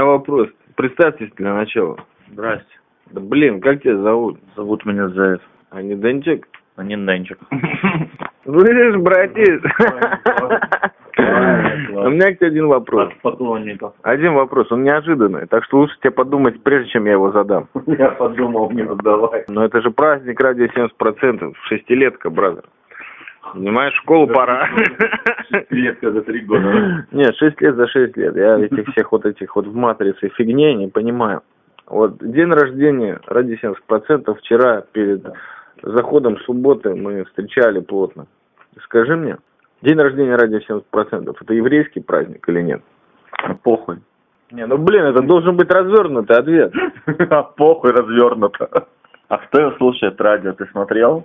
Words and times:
меня 0.00 0.10
вопрос. 0.10 0.48
Представьтесь 0.76 1.30
для 1.36 1.54
начала. 1.54 1.96
Здрасте. 2.30 2.64
Да 3.10 3.20
блин, 3.20 3.60
как 3.60 3.82
тебя 3.82 3.98
зовут? 3.98 4.38
Зовут 4.56 4.86
меня 4.86 5.08
Заяц. 5.08 5.40
А 5.70 5.82
не 5.82 5.94
Денчик? 5.94 6.46
А 6.76 6.84
не 6.84 6.96
Денчик. 6.96 7.38
Слышишь, 8.44 8.96
братец? 8.96 9.62
У 11.18 12.08
меня 12.08 12.32
к 12.32 12.38
тебе 12.38 12.46
один 12.46 12.68
вопрос. 12.68 13.12
Поклонников. 13.22 13.92
Один 14.02 14.34
вопрос, 14.34 14.72
он 14.72 14.84
неожиданный, 14.84 15.46
так 15.46 15.64
что 15.64 15.78
лучше 15.78 15.94
тебе 16.00 16.12
подумать, 16.12 16.62
прежде 16.62 16.90
чем 16.90 17.04
я 17.04 17.12
его 17.12 17.30
задам. 17.32 17.68
Я 17.86 18.10
подумал, 18.10 18.70
не 18.70 18.86
задавай. 18.86 19.44
Но 19.48 19.64
это 19.64 19.82
же 19.82 19.90
праздник 19.90 20.40
ради 20.40 20.62
70%, 20.62 21.52
шестилетка, 21.68 22.30
бразер. 22.30 22.64
Понимаешь, 23.52 23.94
школу 23.94 24.26
пора. 24.26 24.68
Летка 25.70 26.12
за 26.12 26.22
три 26.22 26.40
года. 26.40 27.06
Нет, 27.12 27.34
шесть 27.36 27.60
лет 27.60 27.76
за 27.76 27.86
шесть 27.88 28.16
лет. 28.16 28.36
Я 28.36 28.58
этих 28.58 28.88
всех 28.92 29.12
вот 29.12 29.26
этих 29.26 29.54
вот 29.56 29.66
в 29.66 29.74
матрице 29.74 30.28
фигней 30.36 30.74
не 30.74 30.88
понимаю. 30.88 31.42
Вот 31.86 32.18
день 32.18 32.50
рождения 32.50 33.20
ради 33.26 33.58
70% 33.60 34.34
вчера 34.38 34.82
перед 34.92 35.26
заходом 35.82 36.38
субботы 36.40 36.94
мы 36.94 37.24
встречали 37.24 37.80
плотно. 37.80 38.26
Скажи 38.84 39.16
мне, 39.16 39.38
день 39.82 39.98
рождения 39.98 40.36
ради 40.36 40.64
70% 40.68 41.36
это 41.40 41.54
еврейский 41.54 42.00
праздник 42.00 42.48
или 42.48 42.62
нет? 42.62 42.82
Похуй. 43.62 43.98
Не, 44.52 44.66
ну 44.66 44.78
блин, 44.78 45.04
это 45.04 45.22
должен 45.22 45.56
быть 45.56 45.70
развернутый 45.70 46.36
ответ. 46.36 46.72
А 47.30 47.42
похуй 47.42 47.90
развернуто. 47.90 48.86
А 49.28 49.38
кто 49.38 49.60
его 49.60 49.72
слушает 49.72 50.20
радио, 50.20 50.52
ты 50.52 50.66
смотрел? 50.66 51.24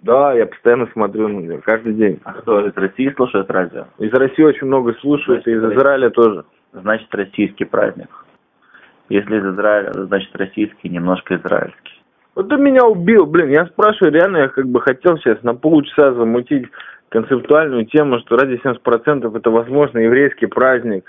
Да, 0.00 0.32
я 0.34 0.46
постоянно 0.46 0.86
смотрю 0.92 1.28
на 1.28 1.40
него, 1.40 1.60
каждый 1.64 1.94
день. 1.94 2.20
А 2.24 2.34
кто 2.34 2.66
из 2.66 2.76
России 2.76 3.12
слушает 3.16 3.50
радио? 3.50 3.86
Из 3.98 4.12
России 4.12 4.42
очень 4.42 4.66
много 4.66 4.94
слушают, 5.00 5.46
и 5.46 5.52
из 5.52 5.64
Израиля 5.64 6.10
тоже. 6.10 6.44
Значит, 6.72 7.08
российский 7.14 7.64
праздник. 7.64 8.08
Если 9.08 9.38
из 9.38 9.54
Израиля, 9.54 9.92
значит, 9.92 10.34
российский, 10.36 10.88
немножко 10.88 11.36
израильский. 11.36 12.02
Вот 12.34 12.50
ты 12.50 12.56
меня 12.56 12.84
убил, 12.84 13.24
блин, 13.24 13.48
я 13.48 13.64
спрашиваю, 13.66 14.12
реально 14.12 14.36
я 14.36 14.48
как 14.48 14.66
бы 14.66 14.80
хотел 14.80 15.16
сейчас 15.16 15.42
на 15.42 15.54
полчаса 15.54 16.12
замутить 16.12 16.66
концептуальную 17.08 17.86
тему, 17.86 18.18
что 18.20 18.36
ради 18.36 18.60
70% 18.62 19.36
это, 19.36 19.50
возможно, 19.50 19.98
еврейский 19.98 20.46
праздник, 20.46 21.04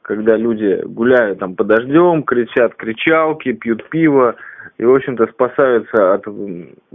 когда 0.00 0.36
люди 0.36 0.80
гуляют 0.86 1.40
там 1.40 1.54
под 1.54 1.66
дождем, 1.66 2.22
кричат 2.22 2.74
кричалки, 2.76 3.52
пьют 3.52 3.88
пиво 3.90 4.36
и, 4.80 4.84
в 4.84 4.94
общем-то, 4.94 5.26
спасаются 5.26 6.14
от 6.14 6.24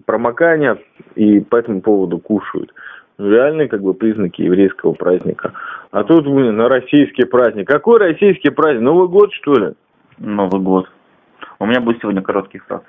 промокания 0.08 0.80
и 1.14 1.40
по 1.40 1.58
этому 1.58 1.82
поводу 1.82 2.18
кушают. 2.18 2.74
Ну, 3.20 3.30
реальные 3.30 3.68
как 3.68 3.82
бы 3.82 3.94
признаки 3.94 4.42
еврейского 4.42 4.94
праздника. 4.94 5.54
А 5.92 6.04
тут, 6.04 6.26
блин, 6.26 6.58
на 6.58 6.68
российский 6.68 7.28
праздник. 7.28 7.68
Какой 7.68 8.00
российский 8.00 8.50
праздник? 8.50 8.82
Новый 8.82 9.08
год, 9.08 9.32
что 9.34 9.54
ли? 9.54 9.74
Новый 10.18 10.62
год. 10.62 10.90
У 11.60 11.68
меня 11.68 11.80
будет 11.80 12.02
сегодня 12.02 12.24
короткий 12.24 12.58
фраз. 12.58 12.82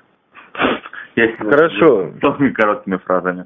Я 1.15 1.31
Хорошо. 1.37 2.13
Самыми 2.19 2.49
короткими 2.49 2.97
фразами. 2.97 3.45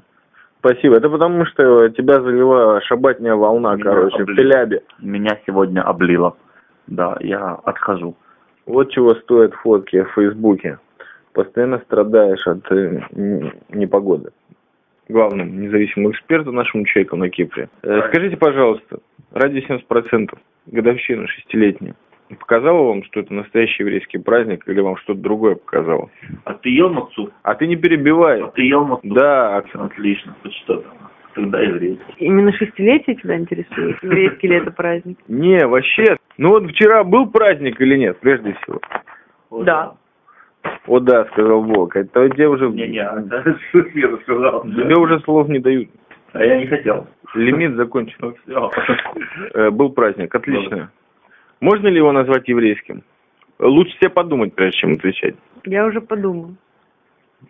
Спасибо. 0.60 0.96
Это 0.96 1.10
потому, 1.10 1.44
что 1.44 1.90
тебя 1.90 2.22
залила 2.22 2.80
шабатняя 2.80 3.34
волна, 3.34 3.74
Меня 3.74 3.84
короче, 3.84 4.16
в 4.16 4.20
облили. 4.22 4.38
Телябе. 4.38 4.82
Меня 5.02 5.38
сегодня 5.44 5.82
облило. 5.82 6.34
Да, 6.86 7.18
я 7.20 7.58
отхожу. 7.62 8.16
Вот 8.64 8.90
чего 8.90 9.10
стоят 9.16 9.52
фотки 9.56 10.02
в 10.02 10.12
Фейсбуке. 10.14 10.78
Постоянно 11.32 11.78
страдаешь 11.80 12.46
от 12.46 12.70
э, 12.70 13.00
непогоды. 13.70 14.30
Главному 15.08 15.50
независимому 15.50 16.12
эксперту, 16.12 16.52
нашему 16.52 16.84
человеку 16.84 17.16
на 17.16 17.30
Кипре. 17.30 17.68
Э, 17.82 18.08
скажите, 18.08 18.36
пожалуйста, 18.36 18.98
ради 19.32 19.64
70% 19.66 20.38
годовщина 20.66 21.26
шестилетняя, 21.26 21.94
показала 22.38 22.82
вам, 22.82 23.02
что 23.04 23.20
это 23.20 23.32
настоящий 23.32 23.82
еврейский 23.82 24.18
праздник, 24.18 24.66
или 24.68 24.80
вам 24.80 24.96
что-то 24.98 25.20
другое 25.20 25.54
показало? 25.56 26.10
А 26.44 26.54
ты 26.54 26.68
ел 26.68 26.90
мацу? 26.90 27.30
А 27.42 27.54
ты 27.54 27.66
не 27.66 27.76
перебивай. 27.76 28.42
А 28.42 28.48
ты 28.48 28.62
ел 28.62 28.84
мацу? 28.84 29.02
Да, 29.04 29.56
Отлично. 29.56 30.34
Хоть 30.42 30.54
что-то. 30.54 30.86
Тогда 31.34 31.60
еврейский. 31.60 32.04
Именно 32.18 32.52
шестилетие 32.52 33.16
тебя 33.16 33.38
интересует? 33.38 34.02
Еврейский 34.02 34.48
ли 34.48 34.56
это 34.56 34.70
праздник? 34.70 35.18
не, 35.28 35.66
вообще. 35.66 36.18
Ну 36.36 36.50
вот 36.50 36.70
вчера 36.70 37.04
был 37.04 37.30
праздник 37.30 37.80
или 37.80 37.96
нет, 37.96 38.18
прежде 38.20 38.54
всего? 38.54 38.80
Да. 39.64 39.94
О 40.86 41.00
да, 41.00 41.24
сказал 41.26 41.62
Бог. 41.62 41.96
Это 41.96 42.28
тебе 42.28 42.48
уже... 42.48 42.68
Не-не, 42.68 43.00
это 43.00 43.58
Света 43.70 44.16
сказал. 44.22 44.62
Тебе 44.64 44.96
уже 44.96 45.20
слов 45.20 45.48
не 45.48 45.58
дают. 45.58 45.88
А 46.32 46.44
я 46.44 46.58
не 46.58 46.66
хотел. 46.66 47.06
Лимит 47.34 47.76
закончен. 47.76 48.16
Ну 48.20 48.34
все. 48.42 48.70
Э, 49.54 49.70
Был 49.70 49.90
праздник, 49.90 50.34
отлично. 50.34 50.90
Можно 51.60 51.88
ли 51.88 51.96
его 51.96 52.12
назвать 52.12 52.48
еврейским? 52.48 53.02
Лучше 53.58 53.96
себе 53.98 54.10
подумать, 54.10 54.54
прежде 54.54 54.78
чем 54.78 54.92
отвечать. 54.92 55.36
Я 55.64 55.86
уже 55.86 56.00
подумал. 56.00 56.54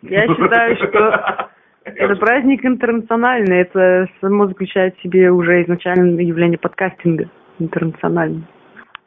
Я 0.02 0.26
считаю, 0.26 0.76
что 0.76 1.48
это 1.84 2.16
праздник 2.16 2.64
интернациональный. 2.64 3.60
Это 3.60 4.08
само 4.20 4.46
заключает 4.46 4.96
в 4.96 5.02
себе 5.02 5.30
уже 5.30 5.62
изначально 5.62 6.20
явление 6.20 6.58
подкастинга 6.58 7.28
интернациональный. 7.58 8.44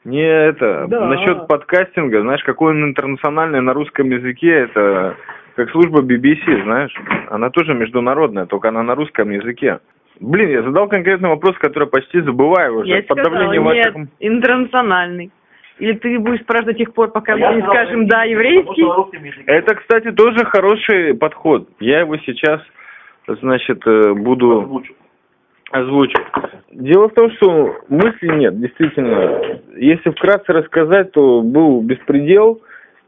Не 0.05 0.21
это, 0.21 0.85
Да. 0.88 1.07
насчет 1.07 1.47
подкастинга, 1.47 2.21
знаешь, 2.21 2.43
какой 2.43 2.71
он 2.71 2.89
интернациональный 2.89 3.59
на 3.61 3.73
русском 3.73 4.09
языке, 4.11 4.51
это 4.51 5.16
как 5.55 5.71
служба 5.71 6.01
BBC, 6.01 6.63
знаешь, 6.63 6.93
она 7.29 7.49
тоже 7.49 7.73
международная, 7.73 8.45
только 8.45 8.69
она 8.69 8.83
на 8.83 8.93
русском 8.93 9.31
языке. 9.31 9.79
Блин, 10.19 10.49
я 10.49 10.61
задал 10.61 10.88
конкретный 10.88 11.29
вопрос, 11.29 11.57
который 11.57 11.88
почти 11.88 12.21
забываю 12.21 12.79
уже 12.79 12.88
Я 12.89 13.03
под 13.03 13.17
сказала, 13.19 13.29
давлением 13.39 13.73
нет, 13.73 13.93
ваших... 13.93 14.09
интернациональный. 14.19 15.31
Или 15.79 15.93
ты 15.93 16.19
будешь 16.19 16.41
спрашивать 16.41 16.77
до 16.77 16.85
тех 16.85 16.93
пор, 16.93 17.11
пока 17.11 17.33
А 17.33 17.37
мы 17.37 17.55
не 17.55 17.61
сказал, 17.61 17.73
скажем 17.75 18.07
«да, 18.07 18.23
еврейский»? 18.23 19.45
Это, 19.45 19.75
кстати, 19.75 20.11
тоже 20.11 20.45
хороший 20.45 21.16
подход. 21.16 21.67
Я 21.79 22.01
его 22.01 22.16
сейчас, 22.17 22.61
значит, 23.27 23.85
э, 23.85 24.13
буду... 24.13 24.61
Озвучу. 24.61 24.93
озвучу. 25.72 26.17
Дело 26.75 27.07
в 27.07 27.13
том, 27.13 27.31
что 27.31 27.77
мысли 27.87 28.27
нет, 28.35 28.59
действительно. 28.59 29.61
Если 29.77 30.09
вкратце 30.09 30.51
рассказать, 30.51 31.11
то 31.13 31.41
был 31.41 31.81
беспредел. 31.81 32.61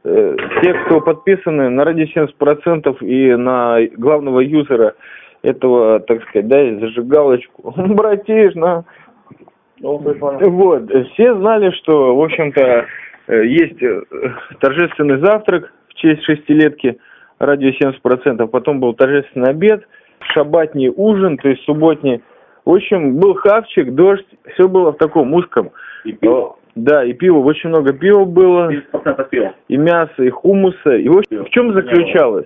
Э, 0.06 0.36
Те, 0.64 0.74
кто 0.74 1.02
подписаны 1.02 1.70
на 1.70 1.84
ради 1.84 2.10
70% 2.16 2.98
и 3.04 3.36
на 3.36 3.80
главного 3.98 4.40
юзера 4.40 4.96
этого, 5.42 6.00
так 6.00 6.24
сказать, 6.30 6.48
да, 6.48 6.58
зажигалочку, 6.80 7.74
братиш, 7.76 8.56
на, 8.56 8.86
вот, 9.82 10.90
все 11.14 11.36
знали, 11.36 11.72
что, 11.72 12.16
в 12.16 12.24
общем-то, 12.24 12.86
э, 13.28 13.46
есть 13.48 13.84
э, 13.84 14.02
торжественный 14.62 15.20
завтрак 15.20 15.74
в 15.90 15.94
честь 15.96 16.24
шестилетки, 16.24 17.00
радио 17.38 17.70
70%, 17.70 18.48
потом 18.48 18.80
был 18.80 18.94
торжественный 18.94 19.50
обед, 19.50 19.86
шабатний 20.34 20.90
ужин, 20.90 21.38
то 21.38 21.50
есть 21.50 21.64
субботний. 21.64 22.24
В 22.68 22.74
общем, 22.74 23.16
был 23.16 23.34
хавчик, 23.36 23.96
дождь, 23.96 24.28
все 24.54 24.68
было 24.68 24.92
в 24.92 24.98
таком 24.98 25.34
узком. 25.34 25.72
И 26.04 26.12
пиво. 26.12 26.58
Да, 26.76 27.02
и 27.06 27.14
пиво, 27.14 27.38
очень 27.38 27.70
много 27.70 27.94
пива 27.94 28.26
было, 28.26 28.70
30% 28.70 29.30
пива. 29.30 29.54
и 29.70 29.78
мяса, 29.78 30.22
и 30.22 30.30
хумуса. 30.30 30.98
И 30.98 31.08
в, 31.08 31.20
общем, 31.20 31.46
в 31.46 31.50
чем 31.52 31.74
заключалось? 31.74 32.46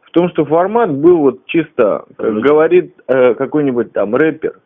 В 0.00 0.10
том, 0.12 0.30
что 0.30 0.46
формат 0.46 0.90
был 0.90 1.18
вот 1.18 1.44
чисто, 1.44 2.06
как 2.16 2.40
говорит 2.40 2.94
э, 3.08 3.34
какой-нибудь 3.34 3.92
там 3.92 4.16
рэпер, 4.16 4.58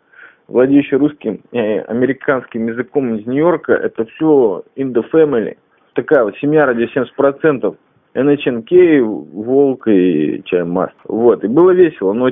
владеющий 0.46 0.98
русским, 0.98 1.40
э, 1.50 1.80
американским 1.80 2.68
языком 2.68 3.16
из 3.16 3.26
Нью-Йорка, 3.26 3.72
это 3.72 4.04
все 4.04 4.62
in 4.76 4.92
the 4.92 5.02
family. 5.12 5.56
Такая 5.94 6.22
вот 6.22 6.36
семья 6.36 6.64
ради 6.64 6.88
70%. 6.94 7.74
NHNK, 8.14 9.00
Волк 9.00 9.88
и 9.88 10.42
Чай 10.44 10.62
Маст. 10.62 10.94
Вот, 11.08 11.42
и 11.42 11.48
было 11.48 11.72
весело. 11.72 12.12
Но 12.12 12.28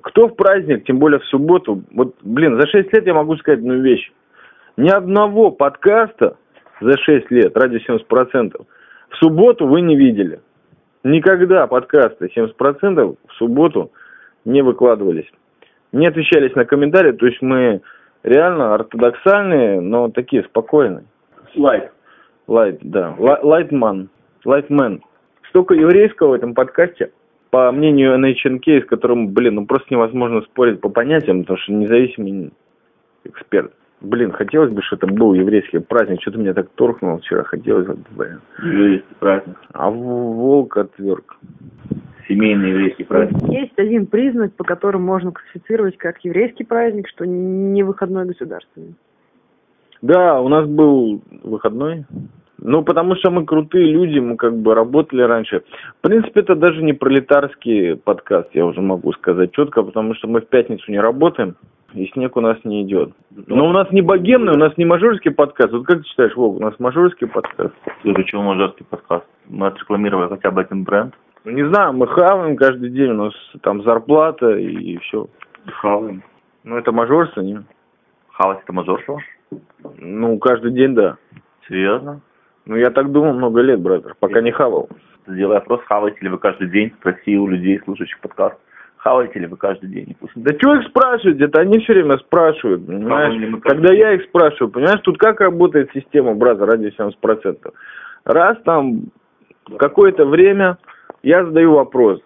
кто 0.00 0.28
в 0.28 0.36
праздник, 0.36 0.84
тем 0.84 0.98
более 0.98 1.20
в 1.20 1.24
субботу, 1.26 1.82
вот, 1.92 2.14
блин, 2.22 2.60
за 2.60 2.66
6 2.66 2.92
лет 2.92 3.06
я 3.06 3.14
могу 3.14 3.36
сказать 3.36 3.60
одну 3.60 3.80
вещь. 3.80 4.10
Ни 4.76 4.88
одного 4.88 5.50
подкаста 5.50 6.36
за 6.80 6.96
6 6.96 7.30
лет, 7.30 7.56
ради 7.56 7.76
70%, 7.76 8.66
в 9.10 9.16
субботу 9.16 9.66
вы 9.66 9.82
не 9.82 9.96
видели. 9.96 10.40
Никогда 11.04 11.66
подкасты 11.66 12.30
70% 12.34 13.16
в 13.28 13.32
субботу 13.34 13.92
не 14.44 14.62
выкладывались. 14.62 15.30
Не 15.92 16.06
отвечались 16.06 16.54
на 16.54 16.64
комментарии, 16.64 17.12
то 17.12 17.26
есть 17.26 17.42
мы 17.42 17.82
реально 18.22 18.74
ортодоксальные, 18.74 19.80
но 19.80 20.08
такие 20.08 20.42
спокойные. 20.44 21.04
Слайд. 21.54 21.90
Лайт, 22.46 22.78
да. 22.82 23.14
Ла- 23.18 23.40
Лайтман. 23.42 24.08
Лайтмен. 24.44 25.02
Столько 25.50 25.74
еврейского 25.74 26.28
в 26.28 26.32
этом 26.32 26.54
подкасте, 26.54 27.12
по 27.52 27.70
мнению 27.70 28.18
NHNK, 28.18 28.84
с 28.84 28.86
которым, 28.86 29.28
блин, 29.28 29.56
ну 29.56 29.66
просто 29.66 29.88
невозможно 29.90 30.40
спорить 30.40 30.80
по 30.80 30.88
понятиям, 30.88 31.42
потому 31.42 31.58
что 31.58 31.72
независимый 31.74 32.50
эксперт. 33.24 33.74
Блин, 34.00 34.32
хотелось 34.32 34.72
бы, 34.72 34.80
чтобы 34.82 35.04
это 35.04 35.14
был 35.14 35.34
еврейский 35.34 35.78
праздник. 35.78 36.22
Что-то 36.22 36.38
меня 36.38 36.54
так 36.54 36.70
торкнуло 36.70 37.18
вчера. 37.18 37.44
Хотелось 37.44 37.86
бы, 37.86 37.98
блин. 38.16 38.40
Еврейский 38.58 39.14
праздник. 39.18 39.56
А 39.74 39.90
волк 39.90 40.78
отверг. 40.78 41.36
Семейный 42.26 42.70
еврейский 42.70 43.04
праздник. 43.04 43.42
Есть 43.50 43.78
один 43.78 44.06
признак, 44.06 44.54
по 44.54 44.64
которому 44.64 45.04
можно 45.04 45.30
классифицировать 45.30 45.98
как 45.98 46.24
еврейский 46.24 46.64
праздник, 46.64 47.06
что 47.06 47.26
не 47.26 47.82
выходной 47.82 48.24
государственный. 48.24 48.94
Да, 50.00 50.40
у 50.40 50.48
нас 50.48 50.66
был 50.66 51.20
выходной. 51.44 52.06
Ну, 52.64 52.84
потому 52.84 53.16
что 53.16 53.30
мы 53.32 53.44
крутые 53.44 53.90
люди, 53.90 54.20
мы 54.20 54.36
как 54.36 54.56
бы 54.56 54.74
работали 54.74 55.22
раньше. 55.22 55.64
В 55.98 56.00
принципе, 56.00 56.40
это 56.40 56.54
даже 56.54 56.80
не 56.80 56.92
пролетарский 56.92 57.96
подкаст, 57.96 58.50
я 58.54 58.64
уже 58.64 58.80
могу 58.80 59.12
сказать 59.14 59.50
четко, 59.52 59.82
потому 59.82 60.14
что 60.14 60.28
мы 60.28 60.40
в 60.40 60.46
пятницу 60.46 60.92
не 60.92 61.00
работаем, 61.00 61.56
и 61.92 62.06
снег 62.14 62.36
у 62.36 62.40
нас 62.40 62.56
не 62.62 62.84
идет. 62.84 63.10
Но 63.48 63.68
у 63.68 63.72
нас 63.72 63.90
не 63.90 64.00
богемный, 64.00 64.52
у 64.52 64.58
нас 64.58 64.76
не 64.76 64.84
мажорский 64.84 65.32
подкаст. 65.32 65.72
Вот 65.72 65.86
как 65.86 66.02
ты 66.02 66.08
считаешь, 66.08 66.36
Вов, 66.36 66.56
у 66.56 66.60
нас 66.60 66.78
мажорский 66.78 67.26
подкаст? 67.26 67.74
Ты 68.04 68.14
почему 68.14 68.42
мажорский 68.42 68.86
подкаст? 68.88 69.26
Мы 69.48 69.66
отрекламировали 69.66 70.28
хотя 70.28 70.52
бы 70.52 70.60
один 70.60 70.84
бренд. 70.84 71.14
Ну, 71.44 71.50
не 71.50 71.66
знаю, 71.66 71.92
мы 71.94 72.06
хаваем 72.06 72.56
каждый 72.56 72.90
день, 72.90 73.10
у 73.10 73.24
нас 73.24 73.34
там 73.62 73.82
зарплата 73.82 74.56
и 74.56 74.98
все. 74.98 75.26
Хаваем. 75.66 76.22
Ну, 76.62 76.76
это 76.76 76.92
мажорство, 76.92 77.40
не? 77.40 77.60
Хавать 78.30 78.60
это 78.62 78.72
мажорство? 78.72 79.18
Ну, 79.98 80.38
каждый 80.38 80.70
день, 80.70 80.94
да. 80.94 81.16
Серьезно? 81.66 82.20
Ну, 82.66 82.76
я 82.76 82.90
так 82.90 83.10
думал 83.10 83.32
много 83.34 83.60
лет, 83.60 83.80
братер, 83.80 84.14
пока 84.20 84.40
не 84.40 84.52
хавал. 84.52 84.88
Сделай 85.26 85.58
опрос, 85.58 85.80
хаваете 85.86 86.18
ли 86.20 86.28
вы 86.28 86.38
каждый 86.38 86.68
день, 86.68 86.92
спроси 86.98 87.36
у 87.36 87.46
людей, 87.46 87.80
слушающих 87.84 88.20
подкаст. 88.20 88.56
Хаваете 88.98 89.40
ли 89.40 89.46
вы 89.46 89.56
каждый 89.56 89.88
день? 89.88 90.16
Пусть... 90.20 90.32
Да 90.36 90.54
что 90.56 90.76
их 90.76 90.86
спрашивать? 90.88 91.40
Это 91.40 91.60
они 91.60 91.80
все 91.80 91.92
время 91.92 92.18
спрашивают, 92.18 92.86
понимаешь? 92.86 93.62
Когда 93.64 93.92
я 93.92 94.12
их 94.12 94.22
спрашиваю, 94.24 94.70
понимаешь, 94.70 95.00
тут 95.02 95.18
как 95.18 95.40
работает 95.40 95.90
система, 95.92 96.34
брат, 96.34 96.60
ради 96.60 96.94
70%? 96.96 97.72
Раз 98.24 98.58
там 98.64 99.06
какое-то 99.76 100.24
время 100.24 100.78
я 101.24 101.44
задаю 101.44 101.74
вопрос. 101.74 102.20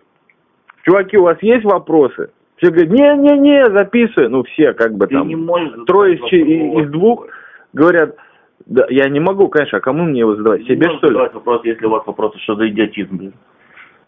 Чуваки, 0.82 1.16
у 1.16 1.22
вас 1.22 1.38
есть 1.40 1.64
вопросы? 1.64 2.30
Все 2.56 2.70
говорят, 2.70 2.90
не-не-не, 2.90 3.66
записывай. 3.74 4.28
Ну, 4.28 4.44
все 4.44 4.74
как 4.74 4.94
бы 4.94 5.06
там, 5.06 5.28
трое 5.86 6.16
из, 6.16 6.84
из 6.84 6.90
двух 6.90 7.26
говорят, 7.72 8.16
да, 8.64 8.86
я 8.88 9.08
не 9.08 9.20
могу, 9.20 9.48
конечно, 9.48 9.78
а 9.78 9.80
кому 9.80 10.04
мне 10.04 10.20
его 10.20 10.34
задавать? 10.34 10.60
Не 10.62 10.66
Себе, 10.68 10.88
что 10.96 11.06
ли? 11.06 11.12
задавать 11.12 11.34
вопрос, 11.34 11.60
если 11.64 11.86
у 11.86 11.90
вас 11.90 12.06
вопросы, 12.06 12.38
что 12.40 12.54
за 12.56 12.68
идиотизм, 12.68 13.16
блин? 13.16 13.32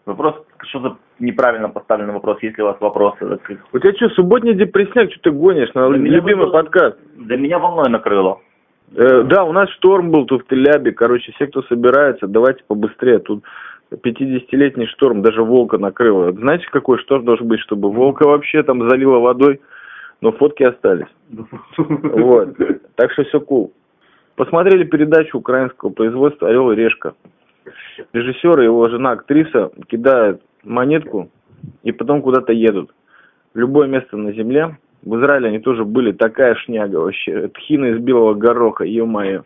Вопрос, 0.05 0.35
что 0.63 0.79
за 0.79 0.97
неправильно 1.19 1.69
поставленный 1.69 2.13
вопрос, 2.13 2.39
если 2.41 2.61
у 2.61 2.65
вас 2.65 2.77
вопросы? 2.81 3.39
У 3.71 3.79
тебя 3.79 3.93
что, 3.93 4.09
субботний 4.09 4.55
депрессняк, 4.55 5.11
что 5.11 5.21
ты 5.21 5.31
гонишь 5.31 5.73
на 5.75 5.87
Да 5.89 5.97
меня 5.97 6.15
любимый 6.15 6.47
просто- 6.49 6.63
подкаст? 6.63 6.97
Да 7.17 7.35
меня 7.35 7.59
волной 7.59 7.89
накрыло. 7.89 8.39
Э, 8.95 9.21
да, 9.23 9.43
у 9.43 9.51
нас 9.51 9.69
шторм 9.71 10.09
был 10.09 10.25
тут 10.25 10.43
в 10.45 10.47
Телябе. 10.47 10.93
Короче, 10.93 11.31
все, 11.33 11.45
кто 11.45 11.61
собирается, 11.63 12.25
давайте 12.27 12.63
побыстрее. 12.67 13.19
Тут 13.19 13.43
50-летний 13.91 14.87
шторм, 14.87 15.21
даже 15.21 15.43
волка 15.43 15.77
накрыло. 15.77 16.31
Знаете, 16.31 16.65
какой 16.71 16.97
шторм 16.97 17.23
должен 17.25 17.47
быть, 17.47 17.59
чтобы 17.59 17.91
волка 17.91 18.27
вообще 18.27 18.63
там 18.63 18.89
залило 18.89 19.19
водой, 19.19 19.61
но 20.21 20.31
фотки 20.31 20.63
остались. 20.63 21.07
Вот. 21.77 22.55
Так 22.95 23.11
что 23.11 23.23
все 23.25 23.39
кул. 23.39 23.73
Посмотрели 24.39 24.85
передачу 24.85 25.37
украинского 25.37 25.89
производства 25.89 26.47
«Орел 26.47 26.71
и 26.71 26.75
решка». 26.75 27.13
Режиссер 28.13 28.61
и 28.61 28.63
его 28.63 28.87
жена, 28.87 29.11
актриса, 29.11 29.69
кидают 29.89 30.41
монетку 30.63 31.29
и 31.83 31.91
потом 31.91 32.21
куда-то 32.21 32.53
едут. 32.53 32.89
В 33.53 33.57
любое 33.59 33.89
место 33.89 34.15
на 34.15 34.31
земле. 34.31 34.77
В 35.03 35.19
Израиле 35.19 35.49
они 35.49 35.59
тоже 35.59 35.83
были, 35.83 36.13
такая 36.13 36.55
шняга 36.55 36.99
вообще. 36.99 37.49
Тхина 37.49 37.87
из 37.87 37.99
белого 37.99 38.33
гороха, 38.33 38.85
ё-моё. 38.85 39.43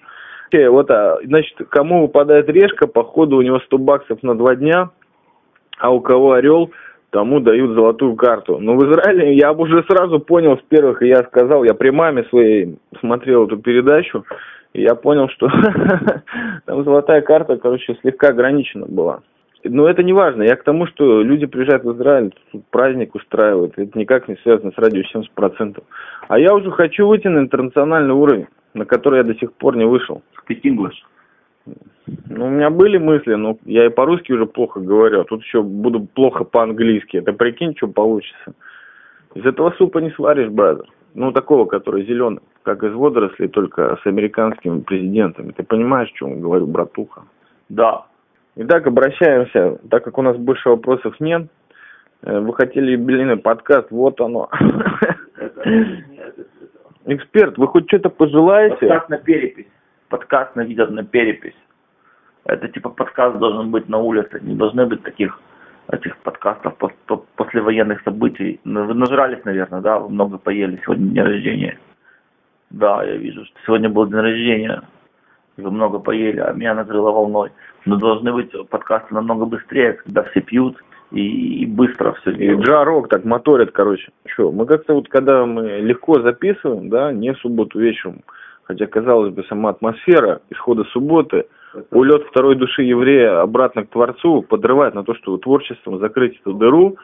Вот, 0.52 0.92
а, 0.92 1.18
значит, 1.24 1.58
кому 1.70 2.04
выпадает 2.04 2.48
решка, 2.50 2.86
походу 2.86 3.38
у 3.38 3.42
него 3.42 3.62
100 3.62 3.78
баксов 3.80 4.22
на 4.22 4.36
два 4.36 4.56
дня, 4.56 4.92
а 5.80 5.90
у 5.90 6.02
кого 6.02 6.34
орел, 6.34 6.70
тому 7.10 7.40
дают 7.40 7.72
золотую 7.72 8.16
карту. 8.16 8.60
Но 8.60 8.76
в 8.76 8.86
Израиле 8.86 9.34
я 9.34 9.54
уже 9.54 9.84
сразу 9.90 10.20
понял 10.20 10.56
с 10.60 10.62
первых, 10.70 11.02
и 11.02 11.08
я 11.08 11.24
сказал, 11.24 11.64
я 11.64 11.74
при 11.74 11.90
маме 11.90 12.26
своей 12.26 12.78
смотрел 13.00 13.48
эту 13.48 13.58
передачу, 13.58 14.24
и 14.74 14.82
я 14.82 14.96
понял, 14.96 15.30
что 15.30 15.50
там 16.66 16.84
золотая 16.84 17.22
карта, 17.22 17.58
короче, 17.58 17.96
слегка 18.02 18.30
ограничена 18.30 18.86
была. 18.88 19.22
Но 19.64 19.88
это 19.88 20.04
не 20.04 20.12
важно. 20.12 20.44
Я 20.44 20.56
к 20.56 20.64
тому, 20.64 20.88
что 20.88 21.22
люди 21.22 21.46
приезжают 21.46 21.84
в 21.86 21.96
Израиль, 21.96 22.34
тут 22.52 22.66
праздник 22.70 23.16
устраивают. 23.16 23.74
Это 23.78 23.98
никак 23.98 24.28
не 24.28 24.36
связано 24.38 24.72
с 24.72 24.78
радио 24.78 25.02
70%. 25.02 25.82
А 26.28 26.40
я 26.40 26.54
уже 26.54 26.70
хочу 26.72 27.08
выйти 27.08 27.28
на 27.28 27.40
интернациональный 27.40 28.14
уровень, 28.14 28.48
на 28.74 28.86
который 28.86 29.18
я 29.18 29.24
до 29.24 29.36
сих 29.36 29.54
пор 29.54 29.78
не 29.78 29.86
вышел. 29.86 30.22
Speak 30.46 30.62
English. 30.64 30.96
Ну, 32.28 32.48
у 32.48 32.50
меня 32.50 32.70
были 32.70 32.98
мысли, 32.98 33.36
но 33.36 33.58
я 33.64 33.86
и 33.86 33.90
по-русски 33.90 34.34
уже 34.34 34.46
плохо 34.46 34.82
говорю, 34.82 35.22
а 35.22 35.24
тут 35.24 35.42
еще 35.44 35.62
буду 35.62 36.02
плохо 36.02 36.44
по-английски. 36.44 37.18
Это 37.18 37.32
прикинь, 37.32 37.76
что 37.78 37.88
получится. 37.88 38.54
Из 39.36 39.46
этого 39.46 39.74
супа 39.78 40.00
не 40.00 40.12
сваришь, 40.12 40.50
бразер. 40.50 40.88
Ну, 41.16 41.32
такого, 41.32 41.66
который 41.66 42.06
зеленый, 42.06 42.42
как 42.64 42.84
из 42.84 42.94
водорослей, 42.94 43.48
только 43.48 43.98
с 44.02 44.08
американскими 44.08 44.80
президентами. 44.80 45.52
Ты 45.52 45.64
понимаешь, 45.64 46.10
о 46.10 46.18
чем 46.18 46.42
говорю, 46.42 46.66
братуха? 46.66 47.24
Да. 47.70 48.06
Итак, 48.56 48.88
обращаемся, 48.88 49.80
так 49.90 50.04
как 50.04 50.18
у 50.18 50.22
нас 50.22 50.38
больше 50.38 50.70
вопросов 50.70 51.20
нет. 51.20 51.48
э, 52.24 52.40
Вы 52.40 52.54
хотели 52.54 52.92
юбилейный 52.92 53.38
подкаст, 53.38 53.92
вот 53.92 54.20
оно. 54.22 54.50
Эксперт, 57.06 57.58
вы 57.58 57.68
хоть 57.68 57.88
что-то 57.88 58.10
пожелаете? 58.10 58.76
Подкаст 58.88 59.10
на 59.10 59.18
перепись. 59.18 59.68
Подкаст 60.10 60.56
на 60.56 60.62
видео 60.62 60.88
на 60.88 61.04
перепись. 61.04 61.56
Это 62.46 62.68
типа 62.70 62.90
подкаст 62.90 63.38
должен 63.38 63.72
быть 63.72 63.88
на 63.90 64.00
улице. 64.00 64.40
Не 64.42 64.56
должны 64.56 64.86
быть 64.86 65.04
таких 65.04 65.40
этих 65.92 66.18
подкастов 66.18 66.74
пос- 66.80 66.94
по- 67.08 67.26
послевоенных 67.36 68.02
событий. 68.04 68.60
Ну, 68.64 68.86
Вы 68.86 68.94
нажрались, 68.94 69.44
наверное, 69.46 69.82
да? 69.82 70.00
Вы 70.00 70.10
много 70.10 70.38
поели. 70.38 70.80
Сегодня 70.84 71.08
день 71.12 71.24
рождения. 71.24 71.78
Да, 72.70 73.04
я 73.04 73.16
вижу, 73.18 73.46
что 73.46 73.56
сегодня 73.66 73.90
был 73.90 74.06
день 74.08 74.20
рождения. 74.20 74.82
И 75.58 75.62
Вы 75.62 75.72
много 75.72 76.00
поели, 76.00 76.40
а 76.40 76.52
меня 76.54 76.74
накрыло 76.74 77.12
волной. 77.12 77.52
Но 77.86 77.98
должны 77.98 78.32
быть 78.34 78.52
подкасты 78.70 79.14
намного 79.14 79.46
быстрее, 79.46 79.94
когда 79.94 80.24
все 80.24 80.42
пьют 80.42 80.78
и, 81.12 81.64
и 81.64 81.66
быстро 81.66 82.14
все 82.14 82.32
И 82.32 82.36
делают. 82.36 82.66
джарок 82.66 83.10
так 83.10 83.24
моторит, 83.26 83.72
короче. 83.72 84.12
Что, 84.26 84.52
мы 84.52 84.66
как-то 84.66 84.96
вот, 84.96 85.10
когда 85.10 85.46
мы 85.46 85.80
легко 85.82 86.22
записываем, 86.22 86.90
да, 86.90 87.12
не 87.12 87.34
в 87.34 87.38
субботу 87.40 87.80
вечером, 87.80 88.22
хотя, 88.64 88.88
казалось 88.88 89.34
бы, 89.34 89.44
сама 89.44 89.70
атмосфера 89.72 90.42
исхода 90.50 90.86
субботы, 90.86 91.46
улет 91.92 92.24
второй 92.30 92.56
души 92.56 92.84
еврея 92.84 93.42
обратно 93.42 93.84
к 93.86 93.90
Творцу 93.90 94.42
подрывает 94.42 94.94
на 94.94 95.04
то, 95.04 95.16
что 95.16 95.38
творчеством 95.38 96.00
закрыть 96.00 96.40
эту 96.40 96.54
дыру, 96.54 96.98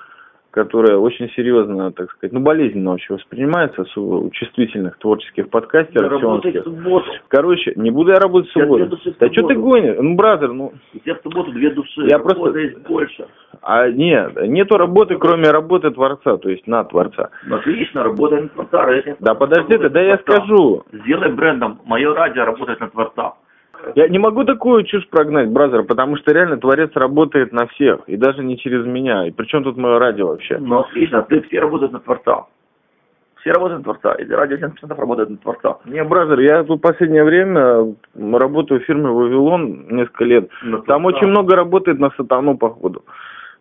которая 0.51 0.97
очень 0.97 1.29
серьезно, 1.31 1.91
так 1.91 2.11
сказать, 2.11 2.33
ну, 2.33 2.39
болезненно 2.39 2.91
вообще 2.91 3.13
воспринимается 3.13 3.85
у 3.99 4.29
чувствительных 4.31 4.97
творческих 4.97 5.49
подкастеров. 5.49 6.11
Работай 6.11 6.59
в 6.59 6.63
субботу. 6.63 7.11
Короче, 7.27 7.73
не 7.75 7.91
буду 7.91 8.11
я 8.11 8.19
работать 8.19 8.49
в 8.49 8.53
субботу. 8.53 8.97
в 8.97 9.19
Да 9.19 9.31
что 9.31 9.47
ты 9.47 9.55
гонишь? 9.55 9.95
Ну, 9.99 10.15
бразер, 10.15 10.51
ну, 10.51 10.73
У 10.93 10.99
тебя 10.99 11.15
в 11.15 11.21
субботу 11.21 11.51
две 11.51 11.69
души. 11.69 12.01
Я 12.09 12.19
просто- 12.19 12.57
есть 12.57 12.79
больше. 12.87 13.27
а 13.61 13.89
нет, 13.89 14.35
нету 14.47 14.77
работы, 14.77 15.17
кроме 15.17 15.51
работы 15.51 15.91
Творца, 15.91 16.37
то 16.37 16.49
есть 16.49 16.65
на 16.65 16.83
Творца. 16.83 17.29
Ну, 17.45 17.57
отлично, 17.57 18.03
работай 18.03 18.41
на 18.41 18.47
Творца. 18.49 19.15
Да 19.19 19.35
подожди 19.35 19.77
ты, 19.77 19.89
да 19.89 20.01
я 20.01 20.17
скажу. 20.17 20.83
Сделай 20.91 21.31
брендом. 21.31 21.79
Мое 21.85 22.13
радио 22.13 22.45
работает 22.45 22.79
на 22.79 22.89
Творца. 22.89 23.35
Я 23.95 24.07
не 24.07 24.19
могу 24.19 24.43
такую 24.43 24.83
чушь 24.83 25.07
прогнать, 25.09 25.49
бразер, 25.49 25.83
потому 25.83 26.17
что 26.17 26.31
реально 26.33 26.57
Творец 26.57 26.91
работает 26.95 27.51
на 27.51 27.67
всех, 27.67 28.01
и 28.07 28.17
даже 28.17 28.43
не 28.43 28.57
через 28.57 28.85
меня. 28.85 29.27
И 29.27 29.31
причем 29.31 29.63
тут 29.63 29.77
мое 29.77 29.99
радио 29.99 30.27
вообще? 30.27 30.57
Ну, 30.57 30.79
отлично, 30.79 31.21
ты 31.23 31.41
все 31.41 31.59
работают 31.59 31.93
на 31.93 31.99
Творца. 31.99 32.45
Все 33.41 33.51
работают 33.51 33.85
на 33.85 33.93
Творца. 33.93 34.13
И 34.21 34.27
радио 34.27 34.57
70% 34.57 34.99
работает 34.99 35.29
на 35.29 35.37
Творца. 35.37 35.77
Не, 35.85 36.03
бразер, 36.03 36.39
я 36.39 36.63
тут 36.63 36.81
последнее 36.81 37.23
время 37.23 37.95
работаю 38.15 38.81
в 38.81 38.83
фирме 38.83 39.09
«Вавилон» 39.09 39.87
несколько 39.89 40.25
лет. 40.25 40.49
На 40.61 40.79
Там 40.81 41.01
Творца. 41.01 41.17
очень 41.17 41.27
много 41.27 41.55
работает 41.55 41.99
на 41.99 42.11
сатану, 42.17 42.57
походу. 42.57 43.03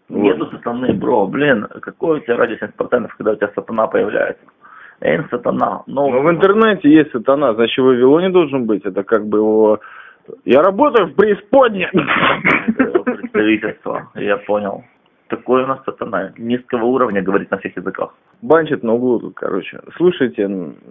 Нету 0.09 0.47
сатаны, 0.47 0.95
бро, 0.95 1.27
блин, 1.27 1.67
какой 1.81 2.19
у 2.19 2.21
тебя 2.21 2.37
радио 2.37 2.57
70%, 2.57 3.09
когда 3.17 3.33
у 3.33 3.37
тебя 3.37 3.51
сатана 3.55 3.87
появляется? 3.87 4.43
Эй, 5.01 5.21
сатана. 5.31 5.83
Ну, 5.87 6.11
Но 6.11 6.23
в 6.23 6.31
интернете 6.31 6.91
есть 6.91 7.13
сатана, 7.13 7.55
значит, 7.55 7.79
в 7.79 7.87
Вавилоне 7.87 8.31
должен 8.31 8.67
быть. 8.67 8.85
Это 8.85 9.05
как 9.05 9.27
бы 9.27 9.39
его... 9.39 9.81
Я 10.45 10.63
работаю 10.63 11.09
в 11.09 11.15
преисподне. 11.15 11.91
Представительство, 13.05 14.09
я 14.15 14.37
понял. 14.39 14.85
Такой 15.29 15.65
у 15.65 15.67
нас 15.67 15.81
сатана. 15.85 16.33
Низкого 16.39 16.85
уровня 16.87 17.23
говорит 17.23 17.51
на 17.51 17.59
всех 17.59 17.77
языках. 17.77 18.15
Банчит 18.41 18.83
на 18.83 18.95
углу 18.95 19.19
тут, 19.21 19.35
короче. 19.35 19.81
Слушайте, 19.97 20.49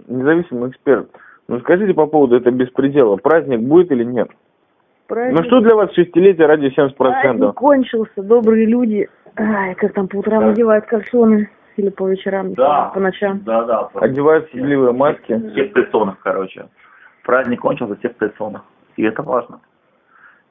независимый 0.08 0.70
эксперт, 0.70 1.10
ну 1.48 1.60
скажите 1.62 1.94
по 1.94 2.06
поводу 2.06 2.36
этого 2.36 2.54
беспредела, 2.54 3.16
праздник 3.16 3.62
будет 3.62 3.92
или 3.92 4.04
нет? 4.04 4.30
Праздник, 5.08 5.40
Ну 5.40 5.46
что 5.46 5.62
для 5.62 5.76
вас 5.76 5.92
шестилетие 5.94 6.46
ради 6.46 6.68
70%? 6.68 6.94
праздник 6.98 7.54
кончился, 7.56 8.22
добрые 8.22 8.66
люди. 8.68 9.08
Ай, 9.38 9.74
как 9.76 9.94
там 9.94 10.08
по 10.08 10.18
утрам 10.18 10.42
Да. 10.44 10.50
одевают 10.50 10.86
кальсоны 10.86 11.50
или 11.78 11.90
по 11.90 12.08
вечерам, 12.08 12.54
Да. 12.54 12.92
по 12.94 13.00
ночам. 13.00 13.40
Да, 13.46 13.64
да. 13.64 13.90
Одевают 13.96 14.50
седливые 14.52 14.92
маски. 14.94 15.40
Все 15.52 15.64
в 15.70 15.72
кальсонах, 15.74 16.18
короче. 16.22 16.66
Праздник 17.24 17.62
кончился, 17.62 17.96
все 17.96 18.10
в 18.10 18.18
кальсонах. 18.18 18.64
И 18.98 19.04
это 19.04 19.24
важно. 19.24 19.62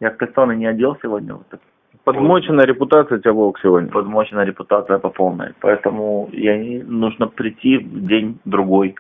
Я 0.01 0.11
кальсоны 0.11 0.57
не 0.57 0.67
одел 0.67 0.97
сегодня, 1.03 1.35
вот 1.35 1.49
так 1.49 1.61
Подмочена 2.05 2.61
репутация 2.61 3.19
тебя, 3.19 3.33
Волк, 3.33 3.59
сегодня. 3.61 3.91
подмочена 3.91 4.45
репутация 4.45 4.99
по 4.99 5.11
полной. 5.11 5.55
Поэтому 5.61 6.29
я 6.33 6.57
не, 6.57 6.81
нужно 6.85 7.27
прийти 7.27 7.79
в 7.79 8.07
день 8.07 8.39
другой, 8.45 8.95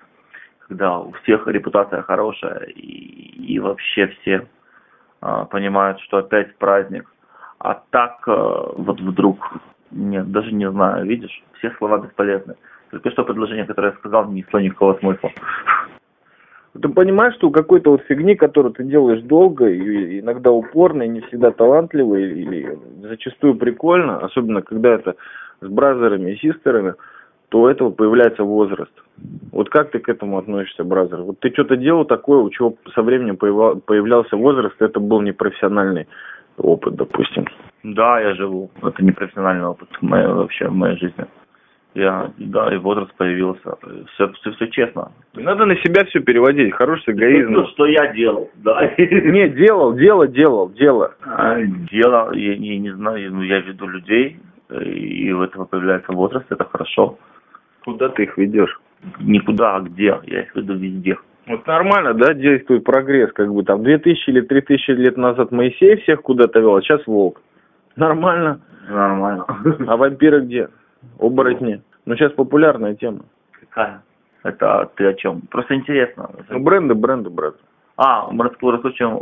когда 0.66 0.98
у 0.98 1.12
всех 1.12 1.46
репутация 1.46 2.02
хорошая 2.02 2.64
и, 2.64 3.54
и 3.54 3.60
вообще 3.60 4.08
все 4.08 4.48
а, 5.20 5.44
понимают, 5.44 6.00
что 6.00 6.16
опять 6.16 6.56
праздник. 6.56 7.08
А 7.60 7.80
так 7.90 8.26
э, 8.26 8.32
вот 8.76 9.00
вдруг, 9.00 9.38
нет, 9.92 10.30
даже 10.32 10.52
не 10.52 10.68
знаю, 10.68 11.06
видишь, 11.06 11.44
все 11.58 11.70
слова 11.78 11.98
бесполезны. 11.98 12.56
Только 12.90 13.10
что 13.12 13.24
предложение, 13.24 13.66
которое 13.66 13.92
я 13.92 13.98
сказал, 13.98 14.26
не 14.26 14.40
несло 14.40 14.58
никакого 14.58 14.94
смысла. 14.98 15.30
Ты 16.82 16.88
понимаешь, 16.88 17.34
что 17.34 17.48
у 17.48 17.50
какой-то 17.50 17.90
вот 17.90 18.02
фигни, 18.02 18.34
которую 18.34 18.72
ты 18.72 18.84
делаешь 18.84 19.22
долго 19.22 19.68
и 19.68 20.20
иногда 20.20 20.50
упорно, 20.50 21.02
и 21.02 21.08
не 21.08 21.20
всегда 21.22 21.50
талантливо, 21.50 22.16
или 22.16 22.78
зачастую 23.02 23.54
прикольно, 23.56 24.18
особенно 24.18 24.62
когда 24.62 24.94
это 24.94 25.14
с 25.60 25.68
бразерами 25.68 26.32
и 26.32 26.36
систерами, 26.36 26.94
то 27.48 27.62
у 27.62 27.66
этого 27.66 27.90
появляется 27.90 28.42
возраст. 28.42 28.92
Вот 29.52 29.70
как 29.70 29.90
ты 29.90 29.98
к 30.00 30.08
этому 30.08 30.38
относишься, 30.38 30.84
бразер? 30.84 31.22
Вот 31.22 31.38
ты 31.40 31.50
что-то 31.50 31.76
делал 31.76 32.04
такое, 32.04 32.40
у 32.40 32.50
чего 32.50 32.74
со 32.94 33.02
временем 33.02 33.36
появлялся 33.36 34.36
возраст, 34.36 34.74
это 34.80 35.00
был 35.00 35.20
непрофессиональный 35.20 36.06
опыт, 36.58 36.96
допустим. 36.96 37.46
Да, 37.82 38.20
я 38.20 38.34
живу. 38.34 38.70
Это 38.82 39.04
непрофессиональный 39.04 39.66
опыт 39.66 39.88
моей, 40.00 40.26
вообще 40.26 40.68
в 40.68 40.74
моей 40.74 40.96
жизни. 40.96 41.24
Я, 41.96 42.30
да, 42.36 42.74
и 42.74 42.76
возраст 42.76 43.10
появился. 43.14 43.76
Все, 44.12 44.30
все, 44.32 44.52
все 44.52 44.66
честно. 44.66 45.12
Надо 45.34 45.64
на 45.64 45.76
себя 45.76 46.04
все 46.04 46.20
переводить. 46.20 46.74
Хороший 46.74 47.14
эгоизм. 47.14 47.52
Ну, 47.52 47.66
что 47.68 47.86
я 47.86 48.12
делал, 48.12 48.50
да. 48.56 48.92
Не, 48.98 49.48
делал, 49.48 49.94
дело, 49.94 50.28
делал, 50.28 50.68
дело. 50.68 51.14
А, 51.24 51.58
дело, 51.62 52.34
я, 52.34 52.52
я 52.52 52.78
не 52.78 52.90
знаю, 52.90 53.32
ну, 53.32 53.40
я 53.40 53.60
веду 53.60 53.88
людей, 53.88 54.38
и 54.70 55.32
у 55.32 55.42
этого 55.42 55.64
появляется 55.64 56.12
возраст, 56.12 56.44
это 56.50 56.64
хорошо. 56.64 57.18
Куда 57.82 58.10
ты 58.10 58.24
их 58.24 58.36
ведешь? 58.36 58.78
Никуда, 59.20 59.76
а 59.76 59.80
где? 59.80 60.20
Я 60.24 60.42
их 60.42 60.54
веду 60.54 60.74
везде. 60.74 61.16
Вот 61.46 61.66
нормально, 61.66 62.12
да, 62.12 62.34
действует 62.34 62.84
прогресс, 62.84 63.32
как 63.32 63.50
бы 63.54 63.62
там 63.62 63.82
2000 63.82 64.28
или 64.28 64.40
3000 64.42 64.90
лет 64.90 65.16
назад 65.16 65.50
Моисей 65.50 65.96
всех 66.02 66.20
куда-то 66.20 66.58
вел, 66.60 66.76
а 66.76 66.82
сейчас 66.82 67.06
волк. 67.06 67.40
Нормально. 67.94 68.60
Нормально. 68.86 69.46
А 69.86 69.96
вампиры 69.96 70.42
где? 70.42 70.68
Оборотни. 71.18 71.82
Ну, 72.04 72.16
сейчас 72.16 72.32
популярная 72.32 72.94
тема. 72.94 73.20
Какая? 73.52 74.02
Это 74.42 74.90
ты 74.94 75.06
о 75.06 75.14
чем? 75.14 75.42
Просто 75.50 75.74
интересно. 75.74 76.30
Ну, 76.48 76.60
бренды, 76.60 76.94
бренды, 76.94 77.30
брат. 77.30 77.56
А, 77.96 78.30
мы 78.30 78.44
раскрутим 78.44 79.16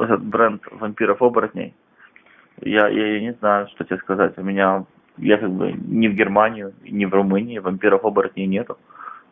этот 0.00 0.22
бренд 0.22 0.62
вампиров-оборотней. 0.70 1.74
Я, 2.62 2.88
я, 2.88 3.14
я 3.14 3.20
не 3.20 3.32
знаю, 3.34 3.68
что 3.68 3.84
тебе 3.84 3.98
сказать. 3.98 4.38
У 4.38 4.42
меня, 4.42 4.84
я 5.18 5.36
как 5.36 5.50
бы 5.50 5.72
ни 5.72 6.08
в 6.08 6.14
Германию, 6.14 6.72
ни 6.84 7.04
в 7.04 7.12
Румынии 7.12 7.58
вампиров-оборотней 7.58 8.46
нету. 8.46 8.78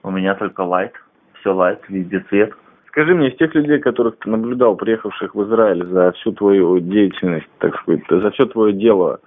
У 0.03 0.11
меня 0.11 0.35
только 0.35 0.63
лайт. 0.63 0.93
Все 1.41 1.55
лайт, 1.55 1.81
везде 1.89 2.21
цвет. 2.29 2.53
Скажи 2.89 3.15
мне, 3.15 3.31
из 3.31 3.37
тех 3.39 3.55
людей, 3.55 3.79
которых 3.79 4.19
ты 4.19 4.29
наблюдал, 4.29 4.77
приехавших 4.77 5.35
в 5.35 5.43
Израиль 5.45 5.87
за 5.87 6.13
всю 6.13 6.33
твою 6.33 6.79
деятельность, 6.79 7.49
так 7.59 7.75
сказать, 7.81 8.03
за 8.11 8.31
все 8.33 8.45
твое 8.47 8.75
дело, 8.75 9.21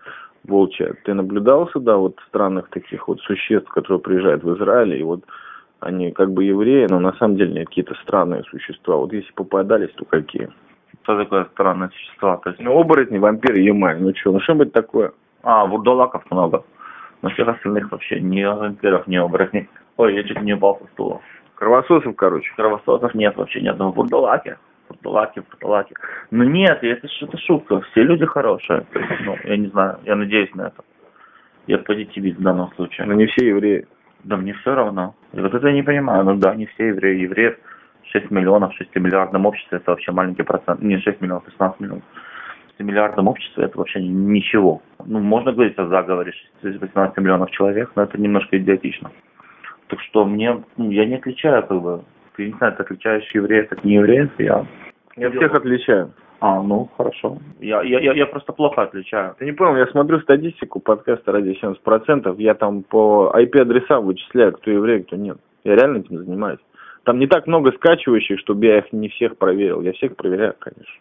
волчья. 0.48 0.94
Ты 1.04 1.14
наблюдал 1.14 1.70
сюда 1.70 1.98
вот 1.98 2.18
странных 2.28 2.70
таких 2.70 3.08
вот 3.08 3.20
существ, 3.22 3.70
которые 3.70 4.00
приезжают 4.00 4.44
в 4.44 4.56
Израиль, 4.56 4.96
и 4.96 5.04
вот 5.04 5.22
они 5.80 6.12
как 6.12 6.32
бы 6.32 6.44
евреи, 6.44 6.88
но 6.90 7.00
на 7.00 7.14
самом 7.14 7.36
деле 7.36 7.66
какие-то 7.66 7.94
странные 8.04 8.44
существа. 8.44 8.98
Вот 8.98 9.14
если 9.14 9.32
попадались, 9.34 9.92
то 9.96 10.06
какие? 10.06 10.50
Что 11.04 11.18
такое 11.18 11.46
странные 11.54 11.90
существа? 11.90 12.38
То 12.38 12.50
есть... 12.50 12.62
Ну, 12.62 12.78
оборотни, 12.80 13.18
вампиры, 13.18 13.60
емаль. 13.60 14.02
Ну 14.02 14.14
что, 14.16 14.32
ну 14.32 14.40
что 14.40 14.56
быть 14.56 14.74
такое? 14.74 15.12
А, 15.44 15.66
вурдалаков 15.66 16.24
много. 16.32 16.64
Но 17.22 17.30
всех 17.30 17.48
остальных 17.48 17.92
вообще 17.92 18.20
ни 18.20 18.44
вампиров, 18.44 19.06
ни 19.08 19.16
оборотней. 19.16 19.70
Ой, 19.98 20.16
я 20.16 20.24
чуть 20.24 20.42
не 20.42 20.54
упал 20.54 20.80
со 20.82 20.88
стула. 20.94 21.22
Кровососов, 21.56 22.16
короче. 22.16 22.52
Кровососов 22.56 23.14
нет 23.14 23.36
вообще 23.38 23.62
ни 23.62 23.68
одного. 23.68 23.92
Вурдалаки. 23.92 24.58
Порталаки, 25.02 25.42
порталаки. 25.42 25.96
Ну 26.32 26.44
нет, 26.44 26.84
это 26.84 27.08
что-то 27.08 27.38
шутка. 27.38 27.82
Все 27.92 28.04
люди 28.04 28.25
хорошие. 28.25 28.86
Ну, 29.25 29.38
я 29.44 29.58
не 29.58 29.68
знаю, 29.68 30.00
я 30.06 30.16
надеюсь 30.16 30.54
на 30.56 30.68
это. 30.68 30.84
Я 31.68 31.80
позитивист 31.80 32.38
в 32.38 32.44
данном 32.44 32.72
случае. 32.75 33.08
Но 33.08 33.14
не 33.14 33.25
все 33.28 33.48
евреи. 33.48 33.88
Да 34.24 34.38
мне 34.38 34.54
все 34.54 34.75
равно. 34.75 35.16
И 35.34 35.40
вот 35.40 35.54
это 35.54 35.68
я 35.68 35.74
не 35.74 35.84
понимаю. 35.84 36.24
Ну 36.24 36.36
да, 36.36 36.56
не 36.56 36.66
все 36.68 36.88
евреи. 36.88 37.22
Евреев 37.22 37.58
6 38.12 38.32
миллионов, 38.32 38.74
в 38.74 38.78
6 38.78 38.96
миллиардном 38.96 39.46
обществе 39.46 39.78
это 39.78 39.92
вообще 39.92 40.12
маленький 40.12 40.44
процент. 40.44 40.82
Не 40.82 41.00
6 41.00 41.22
миллионов, 41.22 41.46
16 41.46 41.80
миллионов. 41.80 42.04
В 42.14 42.78
6 42.78 42.80
миллиардном 42.80 43.28
обществе 43.28 43.66
это 43.66 43.78
вообще 43.78 44.02
ничего. 44.02 44.82
Ну, 45.06 45.20
можно 45.20 45.52
говорить 45.52 45.78
о 45.78 45.88
заговоре 45.88 46.34
18 46.62 47.18
миллионов 47.18 47.52
человек, 47.52 47.92
но 47.96 48.04
это 48.04 48.20
немножко 48.20 48.58
идиотично. 48.58 49.12
Так 49.88 50.00
что 50.02 50.25
мне, 50.25 50.64
ну, 50.78 50.90
я 50.92 51.06
не 51.06 51.16
отличаю 51.16 51.66
как 51.66 51.82
бы 51.82 52.04
ты, 52.36 52.48
не 52.48 52.54
знаю, 52.58 52.74
ты 52.75 52.84
отличаешь 52.84 53.30
евреев 53.34 53.72
от 53.72 53.84
неевреев, 53.84 54.32
я... 54.39 54.65
Я 55.15 55.30
всех 55.32 55.54
отличаю. 55.54 56.12
А, 56.42 56.62
ну, 56.62 56.89
хорошо. 56.98 57.38
Я, 57.60 57.82
я, 57.84 58.00
я, 58.00 58.13
я 58.13 58.25
просто 58.25 58.51
плохо 58.51 58.84
отличаю. 58.84 59.36
Ты 59.39 59.46
не 59.46 59.54
понял, 59.54 59.77
я 59.77 59.88
смотрю 59.88 60.20
статистику 60.20 60.80
подкаста 60.80 61.32
ради 61.32 61.58
70%, 61.62 62.36
я 62.39 62.54
там 62.54 62.84
по 62.84 63.34
IP-адресам 63.36 64.06
вычисляю, 64.06 64.51
кто 64.54 64.72
еврей, 64.72 65.04
кто 65.04 65.15
нет. 65.15 65.38
Я 65.63 65.75
реально 65.75 66.00
этим 66.00 66.18
занимаюсь. 66.18 66.60
Там 67.04 67.20
не 67.20 67.27
так 67.27 67.48
много 67.48 67.72
скачивающих, 67.72 68.39
чтобы 68.39 68.65
я 68.65 68.80
их 68.80 68.92
не 68.92 69.10
всех 69.10 69.38
проверил. 69.38 69.82
Я 69.82 69.94
всех 69.94 70.15
проверяю, 70.15 70.56
конечно. 70.60 70.94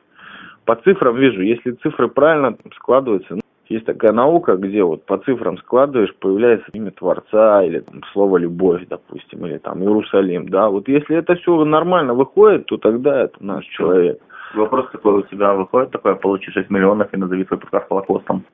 По 0.64 0.76
цифрам 0.76 1.16
вижу, 1.16 1.42
если 1.42 1.72
цифры 1.72 2.08
правильно 2.08 2.56
складываются, 2.76 3.38
есть 3.68 3.86
такая 3.86 4.12
наука, 4.12 4.56
где 4.56 4.82
вот 4.82 5.04
по 5.06 5.18
цифрам 5.18 5.58
складываешь, 5.58 6.14
появляется 6.16 6.66
имя 6.72 6.90
Творца 6.90 7.64
или 7.64 7.80
там, 7.80 8.02
слово 8.12 8.38
«любовь», 8.38 8.82
допустим, 8.88 9.46
или 9.46 9.58
там 9.58 9.82
«Иерусалим», 9.82 10.48
да. 10.48 10.68
Вот 10.68 10.88
если 10.88 11.16
это 11.16 11.34
все 11.36 11.64
нормально 11.64 12.14
выходит, 12.14 12.66
то 12.66 12.76
тогда 12.76 13.22
это 13.22 13.36
наш 13.40 13.64
человек. 13.66 14.20
Вопрос 14.54 14.86
такой 14.92 15.14
у 15.14 15.22
тебя 15.22 15.54
выходит 15.54 15.90
такой, 15.90 16.16
получи 16.16 16.50
6 16.50 16.70
миллионов 16.70 17.12
и 17.12 17.16
назови 17.16 17.44
свой 17.44 17.58
подкаст 17.58 17.88
Холокостом. 17.88 18.44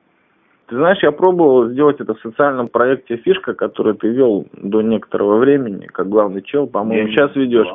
Ты 0.71 0.77
знаешь, 0.77 0.99
я 1.03 1.11
пробовал 1.11 1.67
сделать 1.67 1.99
это 1.99 2.13
в 2.13 2.21
социальном 2.21 2.69
проекте 2.69 3.17
«Фишка», 3.17 3.53
который 3.53 3.93
ты 3.93 4.07
вел 4.07 4.47
до 4.53 4.81
некоторого 4.81 5.35
времени, 5.37 5.85
как 5.87 6.07
главный 6.07 6.41
чел, 6.41 6.65
по-моему, 6.65 7.09
сейчас 7.09 7.35
ведешь. 7.35 7.67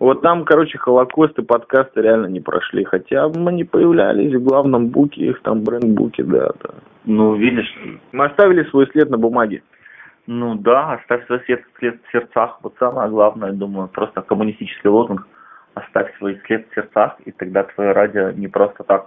Вот 0.00 0.22
там, 0.22 0.44
короче, 0.44 0.76
холокосты, 0.76 1.42
подкасты 1.42 2.02
реально 2.02 2.26
не 2.26 2.40
прошли, 2.40 2.82
хотя 2.82 3.28
мы 3.28 3.52
не 3.52 3.62
появлялись 3.62 4.34
в 4.34 4.42
главном 4.42 4.88
буке, 4.88 5.26
их 5.26 5.40
там 5.42 5.62
бренд-буке, 5.62 6.24
да, 6.24 6.50
да. 6.60 6.70
Ну, 7.04 7.36
видишь. 7.36 7.72
Мы 8.10 8.24
оставили 8.24 8.64
свой 8.64 8.88
след 8.88 9.08
на 9.10 9.16
бумаге. 9.16 9.62
Ну 10.26 10.56
да, 10.56 10.94
оставь 10.94 11.24
свой 11.26 11.40
след, 11.46 11.62
след 11.78 12.00
в 12.02 12.10
сердцах. 12.10 12.58
Вот 12.64 12.74
самое 12.80 13.08
главное, 13.10 13.52
думаю, 13.52 13.86
просто 13.86 14.22
коммунистический 14.22 14.88
лозунг. 14.88 15.24
Оставь 15.74 16.12
свой 16.18 16.40
след 16.46 16.66
в 16.68 16.74
сердцах, 16.74 17.14
и 17.24 17.30
тогда 17.30 17.62
твое 17.62 17.92
радио 17.92 18.32
не 18.32 18.48
просто 18.48 18.82
так 18.82 19.06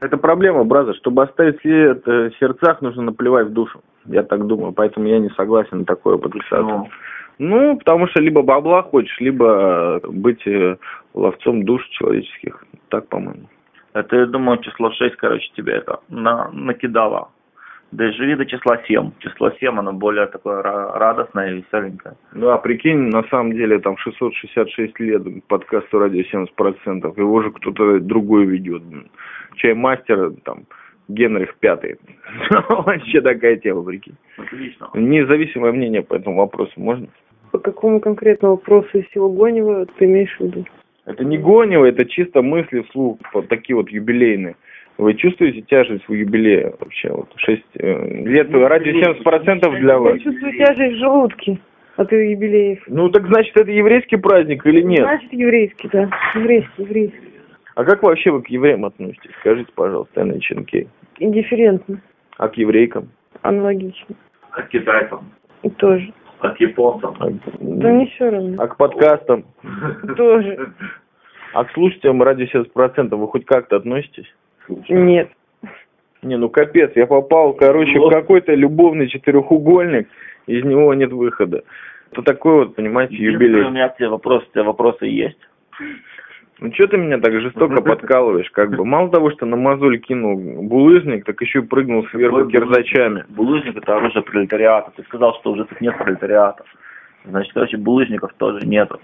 это 0.00 0.16
проблема, 0.16 0.64
бразер. 0.64 0.94
Чтобы 0.96 1.22
оставить 1.22 1.60
след 1.60 2.04
в 2.06 2.32
сердцах, 2.40 2.80
нужно 2.82 3.02
наплевать 3.02 3.48
в 3.48 3.52
душу. 3.52 3.80
Я 4.06 4.22
так 4.22 4.46
думаю, 4.46 4.72
поэтому 4.72 5.06
я 5.06 5.18
не 5.18 5.30
согласен 5.30 5.80
на 5.80 5.84
такое 5.84 6.16
подписаться. 6.16 6.88
Ну, 7.38 7.78
потому 7.78 8.06
что 8.08 8.20
либо 8.20 8.42
бабла 8.42 8.82
хочешь, 8.82 9.18
либо 9.18 10.00
быть 10.06 10.46
э, 10.46 10.76
ловцом 11.14 11.64
душ 11.64 11.86
человеческих. 11.88 12.62
Так, 12.88 13.08
по-моему. 13.08 13.48
Это, 13.94 14.16
я 14.16 14.26
думаю, 14.26 14.58
число 14.58 14.90
6, 14.90 15.16
короче, 15.16 15.50
тебе 15.56 15.72
это 15.72 16.00
на, 16.10 16.50
накидало. 16.52 17.30
Да 17.92 18.08
и 18.08 18.12
живи 18.12 18.36
до 18.36 18.46
числа 18.46 18.80
7. 18.86 19.10
Число 19.18 19.50
7, 19.50 19.78
оно 19.78 19.92
более 19.92 20.26
такое 20.26 20.62
радостное 20.62 21.50
и 21.50 21.54
веселенькое. 21.56 22.14
Ну, 22.32 22.50
а 22.50 22.58
прикинь, 22.58 23.08
на 23.08 23.24
самом 23.24 23.52
деле, 23.52 23.80
там 23.80 23.96
666 23.96 25.00
лет 25.00 25.22
подкасту 25.48 25.98
радио 25.98 26.22
70%. 26.22 27.18
Его 27.18 27.42
же 27.42 27.50
кто-то 27.50 27.98
другой 27.98 28.46
ведет 28.46 28.82
чаймастер, 29.56 30.32
там, 30.44 30.66
Генрих 31.08 31.56
Пятый. 31.56 31.96
Вообще 32.68 33.20
такая 33.20 33.56
тема, 33.56 33.82
прикинь. 33.82 34.16
Отлично. 34.38 34.90
Независимое 34.94 35.72
мнение 35.72 36.02
по 36.02 36.14
этому 36.14 36.36
вопросу 36.36 36.72
можно? 36.76 37.08
По 37.50 37.58
какому 37.58 38.00
конкретному 38.00 38.54
вопросу 38.54 38.98
из 38.98 39.06
всего 39.06 39.28
Гонева 39.28 39.86
ты 39.98 40.04
имеешь 40.04 40.36
в 40.36 40.40
виду? 40.40 40.64
Это 41.06 41.24
не 41.24 41.38
Гонева, 41.38 41.86
это 41.86 42.04
чисто 42.04 42.42
мысли 42.42 42.82
вслух, 42.82 43.18
вот 43.34 43.48
такие 43.48 43.74
вот 43.74 43.90
юбилейные. 43.90 44.54
Вы 45.00 45.14
чувствуете 45.14 45.62
тяжесть 45.62 46.06
в 46.06 46.12
юбилее 46.12 46.74
вообще? 46.78 47.10
Вот 47.10 47.32
6 47.34 47.62
э, 47.72 48.22
лет, 48.26 48.50
ну, 48.50 48.68
ради 48.68 48.90
70% 48.90 49.80
для 49.80 49.98
вас. 49.98 50.16
Я 50.16 50.18
чувствую 50.18 50.52
тяжесть 50.58 50.96
в 50.96 50.98
желудке 50.98 51.58
от 51.96 52.12
юбилеев. 52.12 52.82
Ну 52.86 53.08
так 53.08 53.26
значит 53.26 53.56
это 53.56 53.70
еврейский 53.70 54.16
праздник 54.16 54.66
или 54.66 54.82
нет? 54.82 55.00
Значит 55.00 55.32
еврейский, 55.32 55.88
да. 55.90 56.10
Еврейский, 56.34 56.82
еврейский. 56.82 57.32
А 57.76 57.84
как 57.84 58.02
вообще 58.02 58.30
вы 58.30 58.42
к 58.42 58.48
евреям 58.48 58.84
относитесь? 58.84 59.30
Скажите, 59.40 59.72
пожалуйста, 59.74 60.20
Анна 60.20 60.38
Ченкей. 60.38 60.86
Индифферентно. 61.18 62.02
А 62.36 62.48
к 62.48 62.58
еврейкам? 62.58 63.08
Аналогично. 63.40 64.14
А 64.50 64.60
к 64.60 64.68
китайцам? 64.68 65.32
И 65.62 65.70
тоже. 65.70 66.12
А 66.40 66.50
к 66.50 66.60
японцам? 66.60 67.16
А, 67.20 67.28
да 67.58 67.90
не 67.90 68.06
все 68.08 68.28
равно. 68.28 68.62
А 68.62 68.66
к 68.66 68.76
подкастам? 68.76 69.46
Тоже. 70.14 70.74
А 71.54 71.64
к 71.64 71.72
слушателям 71.72 72.22
ради 72.22 72.50
70% 72.54 73.14
вы 73.16 73.28
хоть 73.28 73.46
как-то 73.46 73.76
относитесь? 73.76 74.26
Нет. 74.88 75.30
Не, 76.22 76.36
ну 76.36 76.50
капец, 76.50 76.92
я 76.96 77.06
попал, 77.06 77.54
короче, 77.54 77.98
в 77.98 78.10
какой-то 78.10 78.54
любовный 78.54 79.08
четырехугольник, 79.08 80.08
из 80.46 80.64
него 80.64 80.92
нет 80.94 81.12
выхода. 81.12 81.62
Это 82.12 82.22
такой 82.22 82.64
вот, 82.64 82.76
понимаете, 82.76 83.16
юбилей. 83.16 83.62
У 83.62 83.70
меня 83.70 83.88
к 83.88 83.96
тебе 83.96 84.08
вопрос, 84.08 84.44
у 84.46 84.52
тебя 84.52 84.64
вопросы 84.64 85.06
есть? 85.06 85.38
Ну 86.58 86.70
что 86.74 86.88
ты 86.88 86.98
меня 86.98 87.18
так 87.18 87.32
жестоко 87.40 87.80
подкалываешь, 87.80 88.50
как 88.50 88.70
бы? 88.76 88.84
Мало 88.84 89.08
того, 89.10 89.30
что 89.30 89.46
на 89.46 89.56
мозоль 89.56 89.98
кинул 89.98 90.36
булыжник, 90.36 91.24
так 91.24 91.40
еще 91.40 91.60
и 91.60 91.62
прыгнул 91.62 92.06
сверху 92.08 92.36
Какой 92.36 92.52
кирзачами. 92.52 93.24
Булыжник 93.30 93.78
это 93.78 93.96
оружие 93.96 94.22
пролетариата. 94.22 94.92
Ты 94.94 95.02
сказал, 95.04 95.34
что 95.36 95.52
уже 95.52 95.64
тут 95.64 95.80
нет 95.80 95.96
пролетариата. 95.96 96.64
Значит, 97.24 97.54
короче, 97.54 97.78
булыжников 97.78 98.34
тоже 98.34 98.66
нету. 98.66 99.00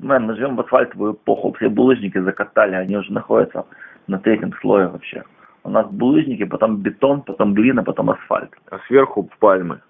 Мэн, 0.00 0.24
мы 0.24 0.34
живем 0.34 0.56
в 0.56 0.60
асфальтовую 0.60 1.12
эпоху, 1.12 1.52
все 1.52 1.68
булыжники 1.68 2.18
закатали, 2.18 2.74
они 2.74 2.96
уже 2.96 3.12
находятся 3.12 3.66
на 4.06 4.18
третьем 4.18 4.52
слое 4.60 4.88
вообще. 4.88 5.24
У 5.64 5.70
нас 5.70 5.86
булыжники, 5.90 6.44
потом 6.44 6.76
бетон, 6.76 7.22
потом 7.22 7.54
глина, 7.54 7.82
потом 7.82 8.10
асфальт. 8.10 8.50
А 8.70 8.78
сверху 8.86 9.28
пальмы 9.40 9.80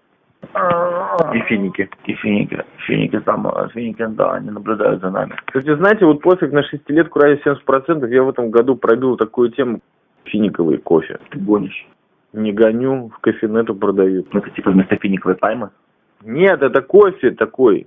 и 1.34 1.40
финики. 1.48 1.88
И 2.06 2.14
финики. 2.14 2.64
Финики 2.86 3.20
там, 3.20 3.46
э, 3.46 3.68
финики, 3.72 4.04
да, 4.06 4.34
они 4.34 4.50
наблюдают 4.50 5.00
за 5.00 5.10
нами. 5.10 5.34
Кстати, 5.46 5.74
знаете, 5.76 6.04
вот 6.06 6.20
пофиг 6.22 6.52
на 6.52 6.62
шестилетку 6.62 7.18
ради 7.18 7.40
70%, 7.42 8.08
я 8.10 8.22
в 8.22 8.28
этом 8.28 8.50
году 8.50 8.76
пробил 8.76 9.16
такую 9.16 9.50
тему 9.50 9.80
финиковый 10.24 10.78
кофе. 10.78 11.18
Ты 11.30 11.38
гонишь. 11.38 11.86
Не 12.32 12.52
гоню, 12.52 13.08
в 13.08 13.18
кофенету 13.20 13.74
продают. 13.74 14.32
Ну, 14.32 14.40
это 14.40 14.50
типа 14.50 14.70
вместо 14.70 14.96
финиковой 14.96 15.36
пальмы. 15.36 15.70
Нет, 16.24 16.62
это 16.62 16.82
кофе 16.82 17.30
такой. 17.30 17.86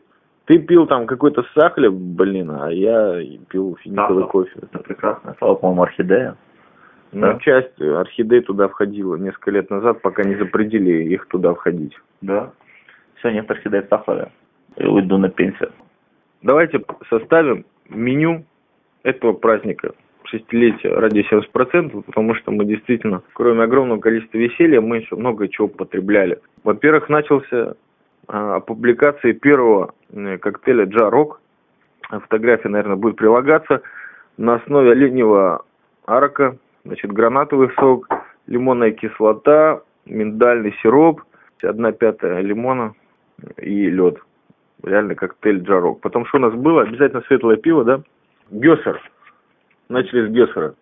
Ты 0.50 0.58
пил 0.58 0.88
там 0.88 1.06
какой-то 1.06 1.46
сахлеб, 1.54 1.94
блин, 1.94 2.50
а 2.50 2.72
я 2.72 3.22
пил 3.50 3.78
финиковый 3.84 4.24
Сахар. 4.24 4.32
кофе. 4.32 4.52
Это 4.64 4.80
прекрасное 4.80 5.36
слово, 5.38 5.54
по-моему, 5.54 5.84
орхидея. 5.84 6.38
Ну, 7.12 7.22
Да. 7.22 7.38
часть 7.38 7.80
орхидей 7.80 8.42
туда 8.42 8.68
входила 8.68 9.16
несколько 9.16 9.52
лет 9.52 9.70
назад, 9.70 10.02
пока 10.02 10.24
не 10.24 10.34
запретили 10.38 11.04
их 11.14 11.28
туда 11.28 11.54
входить. 11.54 11.96
Да. 12.22 12.52
Все, 13.18 13.30
нет 13.30 13.50
орхидей 13.52 13.82
в 13.82 13.90
сахаре. 13.90 14.32
И 14.78 14.86
уйду 14.88 15.20
на 15.20 15.30
пенсию. 15.30 15.72
Давайте 16.42 16.84
составим 17.12 17.64
меню 17.88 18.44
этого 19.04 19.34
праздника 19.34 19.92
шестилетия 20.24 20.96
ради 20.96 21.28
70%, 21.30 22.02
потому 22.08 22.34
что 22.34 22.50
мы 22.50 22.66
действительно, 22.66 23.22
кроме 23.34 23.66
огромного 23.66 24.00
количества 24.00 24.40
веселья, 24.40 24.82
мы 24.82 24.98
еще 24.98 25.16
много 25.16 25.48
чего 25.48 25.68
потребляли. 25.68 26.40
Во-первых, 26.64 27.08
начался 27.08 27.76
а, 28.32 28.60
публикации 28.60 29.32
первого 29.32 29.94
коктейля 30.40 30.86
Джарок. 30.86 31.42
Фотография, 32.10 32.70
наверное, 32.70 32.96
будет 32.96 33.16
прилагаться 33.16 33.82
на 34.38 34.56
основе 34.56 34.92
оленевого 34.92 35.66
арака, 36.06 36.58
значит, 36.86 37.12
гранатовый 37.12 37.72
сок, 37.80 38.08
лимонная 38.46 38.92
кислота, 38.92 39.82
миндальный 40.06 40.76
сироп, 40.82 41.22
одна 41.64 41.92
пятая 41.92 42.42
лимона 42.42 42.94
и 43.58 43.90
лед. 43.90 44.18
Реально 44.84 45.16
коктейль 45.16 45.64
Джарок. 45.64 46.02
Потом 46.02 46.26
что 46.28 46.38
у 46.38 46.42
нас 46.42 46.54
было? 46.54 46.84
Обязательно 46.84 47.22
светлое 47.28 47.58
пиво, 47.58 47.84
да? 47.84 48.02
Гессер. 48.52 49.02
Начали 49.90 50.28
с 50.28 50.32
Гессера. 50.32 50.74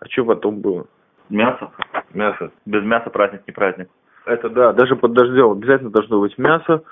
А 0.00 0.06
что 0.08 0.24
потом 0.24 0.60
было? 0.60 0.86
Мясо. 1.28 1.70
Мясо. 2.14 2.50
Без 2.64 2.82
мяса 2.82 3.10
праздник 3.10 3.42
не 3.46 3.52
праздник. 3.52 3.88
Это 4.26 4.48
да, 4.50 4.72
даже 4.72 4.96
под 4.96 5.12
дождем 5.12 5.52
обязательно 5.52 5.90
должно 5.90 6.20
быть 6.20 6.36
мясо. 6.38 6.82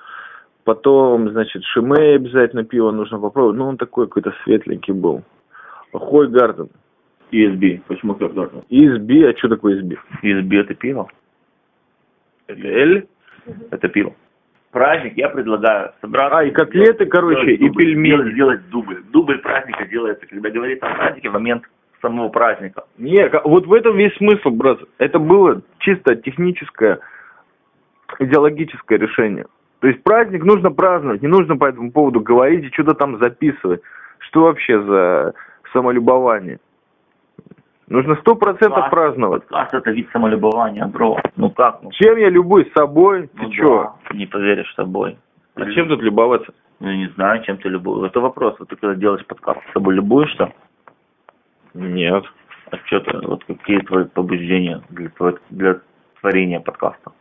Потом, 0.65 1.31
значит, 1.31 1.63
шимей 1.65 2.17
обязательно 2.17 2.65
пиво 2.65 2.91
нужно 2.91 3.19
попробовать. 3.19 3.57
Ну, 3.57 3.69
он 3.69 3.77
такой 3.77 4.07
какой-то 4.07 4.35
светленький 4.45 4.93
был. 4.93 5.23
Хойгарден. 5.93 6.69
ESB. 7.33 7.83
Почему 7.87 8.15
как 8.15 8.33
должен? 8.35 8.63
Изби, 8.71 9.23
а 9.25 9.37
что 9.37 9.49
такое 9.49 9.79
изби? 9.79 9.99
ESB 10.23 10.57
это 10.61 10.75
пиво. 10.75 11.09
Это 12.47 12.67
Эль? 12.67 13.07
Это 13.71 13.89
пиво. 13.89 14.15
Праздник 14.71 15.17
я 15.17 15.29
предлагаю 15.31 15.93
собраться. 16.01 16.39
А, 16.39 16.45
и 16.45 16.51
котлеты, 16.51 17.07
короче, 17.07 17.41
сделать 17.41 17.61
и 17.61 17.69
дубль, 17.69 17.85
пельмени. 17.85 18.33
Сделать, 18.33 18.69
дубль. 18.71 19.03
Дубль 19.11 19.39
праздника 19.39 19.87
делается, 19.87 20.27
когда 20.27 20.51
говорится 20.51 20.87
о 20.87 20.95
празднике 20.95 21.31
в 21.31 21.33
момент 21.33 21.65
самого 22.03 22.29
праздника. 22.29 22.85
Не, 22.99 23.29
ка- 23.29 23.43
вот 23.45 23.67
в 23.67 23.73
этом 23.73 23.97
весь 23.97 24.15
смысл, 24.17 24.51
брат. 24.51 24.79
Это 24.99 25.19
было 25.19 25.63
чисто 25.79 26.17
техническое, 26.17 27.01
идеологическое 28.19 28.99
решение. 28.99 29.47
То 29.81 29.89
есть 29.89 30.03
праздник 30.03 30.45
нужно 30.45 30.71
праздновать, 30.71 31.23
не 31.23 31.29
нужно 31.29 31.57
по 31.57 31.67
этому 31.67 31.93
поводу 31.93 32.21
говорить 32.21 32.65
и 32.65 32.73
что-то 32.73 32.95
там 32.95 33.19
записывать. 33.19 33.81
Что 34.19 34.43
вообще 34.43 34.83
за 34.83 35.35
самолюбование? 35.73 36.59
Нужно 37.87 38.17
сто 38.17 38.35
процентов 38.35 38.91
праздновать. 38.91 39.47
Подкаст 39.47 39.75
это 39.75 39.91
вид 39.93 40.09
самолюбования, 40.13 40.85
бро. 40.87 41.19
Ну 41.37 41.51
как? 41.51 41.83
Ну, 41.83 41.91
Чем 41.93 42.19
я 42.19 42.29
любуюсь 42.29 42.71
собой? 42.77 43.29
Ты 43.29 43.43
ну 43.43 43.51
чё? 43.51 43.95
да, 44.11 44.17
не 44.17 44.27
поверишь 44.27 44.73
собой. 44.75 45.17
А 45.55 45.65
чем 45.73 45.89
тут 45.89 46.03
любоваться? 46.03 46.53
Ну, 46.81 46.93
не 46.93 47.09
знаю, 47.15 47.43
чем 47.45 47.57
ты 47.57 47.69
любуешься. 47.69 48.09
Это 48.09 48.21
вопрос. 48.21 48.57
Вот 48.59 48.69
ты 48.69 48.77
когда 48.77 48.95
делаешь 48.95 49.25
подкаст, 49.27 49.61
с 49.71 49.73
собой 49.73 49.95
любуешься? 49.95 50.53
Нет. 51.75 52.25
А 52.71 52.77
что 52.85 53.01
ты, 53.01 53.19
вот 53.27 53.45
какие 53.45 53.79
твои 53.79 54.05
побуждения 54.05 54.83
для, 54.91 55.11
для 55.51 55.81
творения 56.21 56.61
подкаста? 56.61 57.13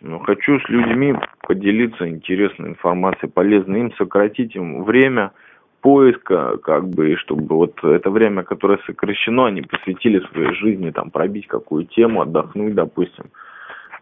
Ну, 0.00 0.18
хочу 0.20 0.60
с 0.60 0.68
людьми 0.68 1.14
поделиться 1.46 2.08
интересной 2.08 2.70
информацией, 2.70 3.30
полезной 3.30 3.80
им, 3.80 3.92
сократить 3.94 4.54
им 4.54 4.84
время 4.84 5.32
поиска, 5.80 6.56
как 6.58 6.88
бы, 6.88 7.12
и 7.12 7.16
чтобы 7.16 7.56
вот 7.56 7.82
это 7.84 8.10
время, 8.10 8.42
которое 8.42 8.78
сокращено, 8.86 9.46
они 9.46 9.62
посвятили 9.62 10.20
своей 10.32 10.54
жизни, 10.54 10.90
там, 10.90 11.10
пробить 11.10 11.46
какую 11.46 11.84
тему, 11.84 12.22
отдохнуть, 12.22 12.74
допустим, 12.74 13.26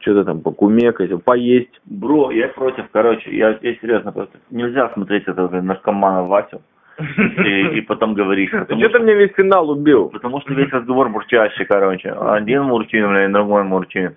что-то 0.00 0.24
там 0.24 0.40
покумекать, 0.40 1.10
поесть. 1.24 1.80
Бро, 1.84 2.30
я 2.30 2.48
против, 2.48 2.84
короче, 2.92 3.36
я, 3.36 3.58
я 3.62 3.74
серьезно 3.74 4.12
просто. 4.12 4.38
Нельзя 4.50 4.90
смотреть 4.90 5.26
этого 5.26 5.60
наркомана 5.60 6.22
Васю 6.24 6.62
и, 6.98 7.78
и 7.78 7.80
потом 7.80 8.14
говорить. 8.14 8.50
Ты 8.68 8.78
что-то 8.78 9.00
мне 9.00 9.14
весь 9.14 9.32
финал 9.32 9.70
убил. 9.70 10.08
потому 10.08 10.40
что 10.40 10.54
весь 10.54 10.70
разговор 10.70 11.08
мурчащий, 11.08 11.64
короче. 11.64 12.10
Один 12.10 12.64
мурчит, 12.64 13.06
блин, 13.06 13.32
другой 13.32 13.64
мурчит. 13.64 14.16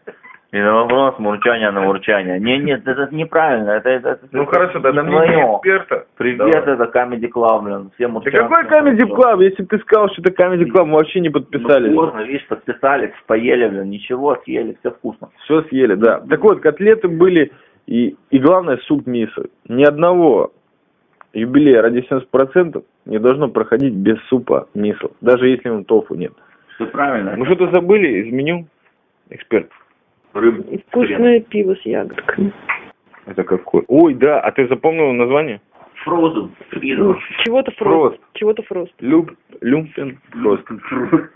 И 0.55 0.57
на 0.57 0.73
вопрос 0.73 1.19
мурчание 1.19 1.69
на 1.69 1.81
мурчание. 1.81 2.39
Не, 2.39 2.57
нет, 2.59 2.87
это 2.87 3.13
неправильно. 3.13 3.71
Это, 3.71 3.89
это, 3.89 4.09
это 4.11 4.27
Ну 4.31 4.45
хорошо, 4.45 4.79
тогда 4.79 5.01
не 5.03 5.09
мне 5.09 5.27
не 5.27 5.41
эксперта. 5.41 6.05
Привет, 6.15 6.37
Давай. 6.37 6.75
это 6.75 6.83
Comedy 6.97 7.29
Club, 7.29 7.63
блин. 7.63 7.91
Все 7.95 8.07
Да 8.07 8.13
мурчат. 8.13 8.33
какой 8.33 8.63
Comedy 8.63 9.05
Club? 9.05 9.43
Если 9.43 9.63
бы 9.63 9.67
ты 9.67 9.79
сказал, 9.79 10.07
что 10.11 10.21
это 10.21 10.31
Comedy 10.31 10.63
Club, 10.63 10.85
мы 10.85 10.93
вообще 10.93 11.19
не 11.19 11.29
подписались. 11.29 11.91
Ну, 11.91 11.97
поздно, 11.97 12.21
видишь, 12.21 12.47
подписались, 12.47 13.11
поели, 13.27 13.67
блин, 13.67 13.89
ничего, 13.89 14.37
съели, 14.45 14.77
все 14.79 14.91
вкусно. 14.91 15.27
Все 15.43 15.61
съели, 15.63 15.95
да. 15.95 16.21
Так 16.21 16.39
вот, 16.39 16.61
котлеты 16.61 17.09
были, 17.09 17.51
и, 17.85 18.15
и 18.29 18.39
главное, 18.39 18.77
суп 18.87 19.05
мисо. 19.07 19.47
Ни 19.67 19.83
одного 19.83 20.53
юбилея 21.33 21.81
ради 21.81 21.99
70% 22.09 22.81
не 23.07 23.19
должно 23.19 23.49
проходить 23.49 23.93
без 23.93 24.21
супа 24.29 24.69
мисо, 24.73 25.09
даже 25.19 25.49
если 25.49 25.67
он 25.67 25.83
тофу 25.83 26.15
нет. 26.15 26.31
Все 26.75 26.85
правильно. 26.85 27.33
Мы 27.35 27.45
что-то 27.45 27.71
забыли 27.71 28.21
из 28.21 28.31
меню, 28.31 28.67
эксперт? 29.29 29.69
Рыбу. 30.35 30.63
Вкусное 30.89 31.39
пиво 31.39 31.75
с 31.75 31.81
ягодками. 31.85 32.51
Это 33.25 33.43
какой? 33.43 33.83
Ой, 33.87 34.13
да, 34.13 34.39
а 34.41 34.51
ты 34.51 34.67
запомнил 34.67 35.11
название? 35.13 35.61
Фрозен. 36.03 36.51
Ну, 36.73 37.15
Чего-то 37.45 37.71
фрост. 37.71 38.17
Фрост. 38.17 38.21
Чего-то 38.33 38.63
фрост. 38.63 38.93
Люб, 38.99 39.31
люмпен, 39.61 40.19
фрост. 40.31 40.67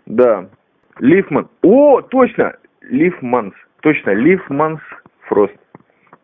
Да. 0.06 0.50
Лифман. 1.00 1.48
О, 1.64 2.02
точно! 2.02 2.56
Лифманс. 2.82 3.54
Точно, 3.82 4.12
Лифманс 4.12 4.82
Фрост. 5.28 5.56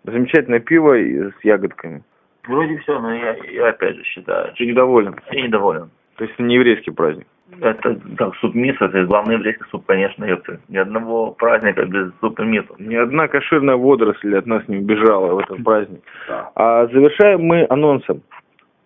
Замечательное 0.03 0.59
пиво 0.59 0.97
и 0.97 1.31
с 1.31 1.43
ягодками. 1.43 2.03
Вроде 2.45 2.77
все, 2.79 2.99
но 2.99 3.13
я, 3.15 3.35
я 3.51 3.69
опять 3.69 3.95
же 3.95 4.03
считаю, 4.03 4.53
Ты 4.55 4.65
недоволен? 4.65 5.15
я 5.31 5.41
недоволен. 5.43 5.89
То 6.17 6.25
есть 6.25 6.33
это 6.35 6.43
не 6.43 6.55
еврейский 6.55 6.91
праздник? 6.91 7.25
Это, 7.62 7.99
так, 8.17 8.36
суп 8.38 8.55
мисо, 8.55 8.86
это 8.86 9.05
главный 9.05 9.36
еврейский 9.36 9.65
суп, 9.69 9.86
конечно, 9.86 10.25
ёпты. 10.25 10.60
Ни 10.67 10.77
одного 10.77 11.31
праздника 11.31 11.86
без 11.86 12.12
супа 12.19 12.41
мисо. 12.41 12.73
Ни 12.79 12.95
одна 12.95 13.27
кошерная 13.27 13.75
водоросль 13.75 14.36
от 14.36 14.47
нас 14.47 14.67
не 14.67 14.77
убежала 14.77 15.36
в 15.36 15.39
этот 15.39 15.63
праздник. 15.63 16.01
Да. 16.27 16.51
А 16.55 16.88
завершаем 16.88 17.43
мы 17.43 17.67
анонсом. 17.69 18.23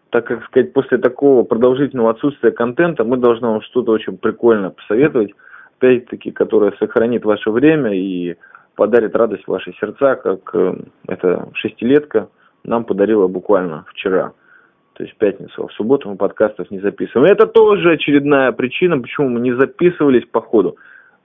Так 0.10 0.26
как 0.26 0.44
сказать, 0.46 0.74
после 0.74 0.98
такого 0.98 1.44
продолжительного 1.44 2.12
отсутствия 2.12 2.52
контента 2.52 3.04
мы 3.04 3.18
должны 3.18 3.48
вам 3.48 3.62
что-то 3.62 3.92
очень 3.92 4.18
прикольное 4.18 4.72
посоветовать, 4.72 5.32
опять-таки, 5.78 6.32
которое 6.32 6.74
сохранит 6.80 7.24
ваше 7.24 7.52
время 7.52 7.94
и 7.94 8.36
подарит 8.76 9.16
радость 9.16 9.46
в 9.46 9.52
ваши 9.52 9.74
сердца, 9.80 10.16
как 10.16 10.54
э, 10.54 10.76
эта 11.08 11.50
шестилетка 11.54 12.28
нам 12.64 12.84
подарила 12.86 13.28
буквально 13.28 13.86
вчера. 13.90 14.34
То 15.00 15.06
есть 15.06 15.16
пятницу, 15.16 15.64
а 15.64 15.68
в 15.68 15.72
субботу 15.76 16.10
мы 16.10 16.18
подкастов 16.18 16.70
не 16.72 16.80
записываем. 16.82 17.32
Это 17.32 17.48
тоже 17.48 17.94
очередная 17.94 18.52
причина, 18.52 19.00
почему 19.00 19.30
мы 19.30 19.40
не 19.40 19.54
записывались 19.54 20.26
по 20.26 20.42
ходу. 20.42 20.76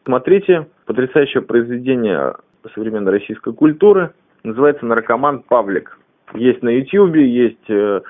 Смотрите, 0.04 0.68
потрясающее 0.86 1.42
произведение 1.42 2.34
современной 2.72 3.10
российской 3.10 3.52
культуры. 3.52 4.12
Называется 4.44 4.86
«Наркоман 4.86 5.42
Павлик». 5.42 5.98
Есть 6.34 6.62
на 6.62 6.68
YouTube, 6.68 7.16
есть 7.16 7.68
э, 7.68 8.02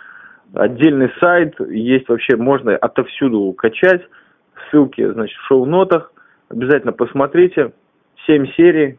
отдельный 0.52 1.10
сайт, 1.18 1.54
есть 1.70 2.10
вообще, 2.10 2.36
можно 2.36 2.76
отовсюду 2.76 3.50
качать. 3.56 4.02
Ссылки, 4.68 5.10
значит, 5.12 5.38
в 5.38 5.46
шоу-нотах. 5.46 6.12
Обязательно 6.50 6.92
посмотрите. 6.92 7.72
Семь 8.26 8.46
серий 8.54 8.98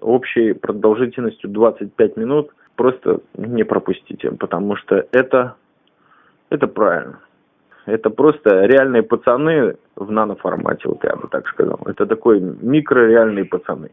общей 0.00 0.52
продолжительностью 0.52 1.50
25 1.50 2.16
минут. 2.16 2.50
Просто 2.76 3.18
не 3.36 3.64
пропустите, 3.64 4.30
потому 4.30 4.76
что 4.76 5.04
это, 5.10 5.56
это 6.50 6.66
правильно. 6.66 7.20
это 7.86 8.10
просто 8.10 8.66
реальные 8.66 9.02
пацаны 9.02 9.76
в 9.96 10.10
наноформате, 10.10 10.88
вот 10.88 11.02
я 11.04 11.16
бы 11.16 11.28
так 11.28 11.48
сказал. 11.48 11.80
Это 11.86 12.06
такой 12.06 12.40
микрореальные 12.40 13.44
пацаны. 13.44 13.90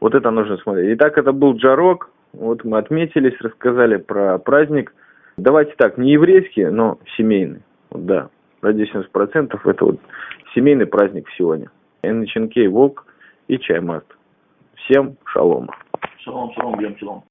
Вот 0.00 0.14
это 0.14 0.30
нужно 0.30 0.58
смотреть. 0.58 0.98
Итак, 0.98 1.16
это 1.16 1.32
был 1.32 1.56
Джарок. 1.56 2.10
Вот 2.34 2.64
мы 2.64 2.78
отметились, 2.78 3.40
рассказали 3.40 3.96
про 3.96 4.38
праздник. 4.38 4.92
Давайте 5.36 5.74
так, 5.76 5.96
не 5.96 6.12
еврейский, 6.12 6.66
но 6.66 6.98
семейный. 7.16 7.62
Вот, 7.90 8.04
да, 8.04 8.28
ради 8.60 8.82
70% 8.82 9.58
это 9.64 9.84
вот 9.84 10.00
семейный 10.54 10.86
праздник 10.86 11.28
сегодня. 11.38 11.70
НЧНК 12.02 12.68
Волк 12.68 13.06
и 13.48 13.58
Чаймаст. 13.58 14.06
Всем 14.74 15.16
шалом. 15.24 15.70
Шалом, 16.18 16.52
шалом, 16.54 16.78
Бьем 16.78 16.96
шалом. 16.98 17.24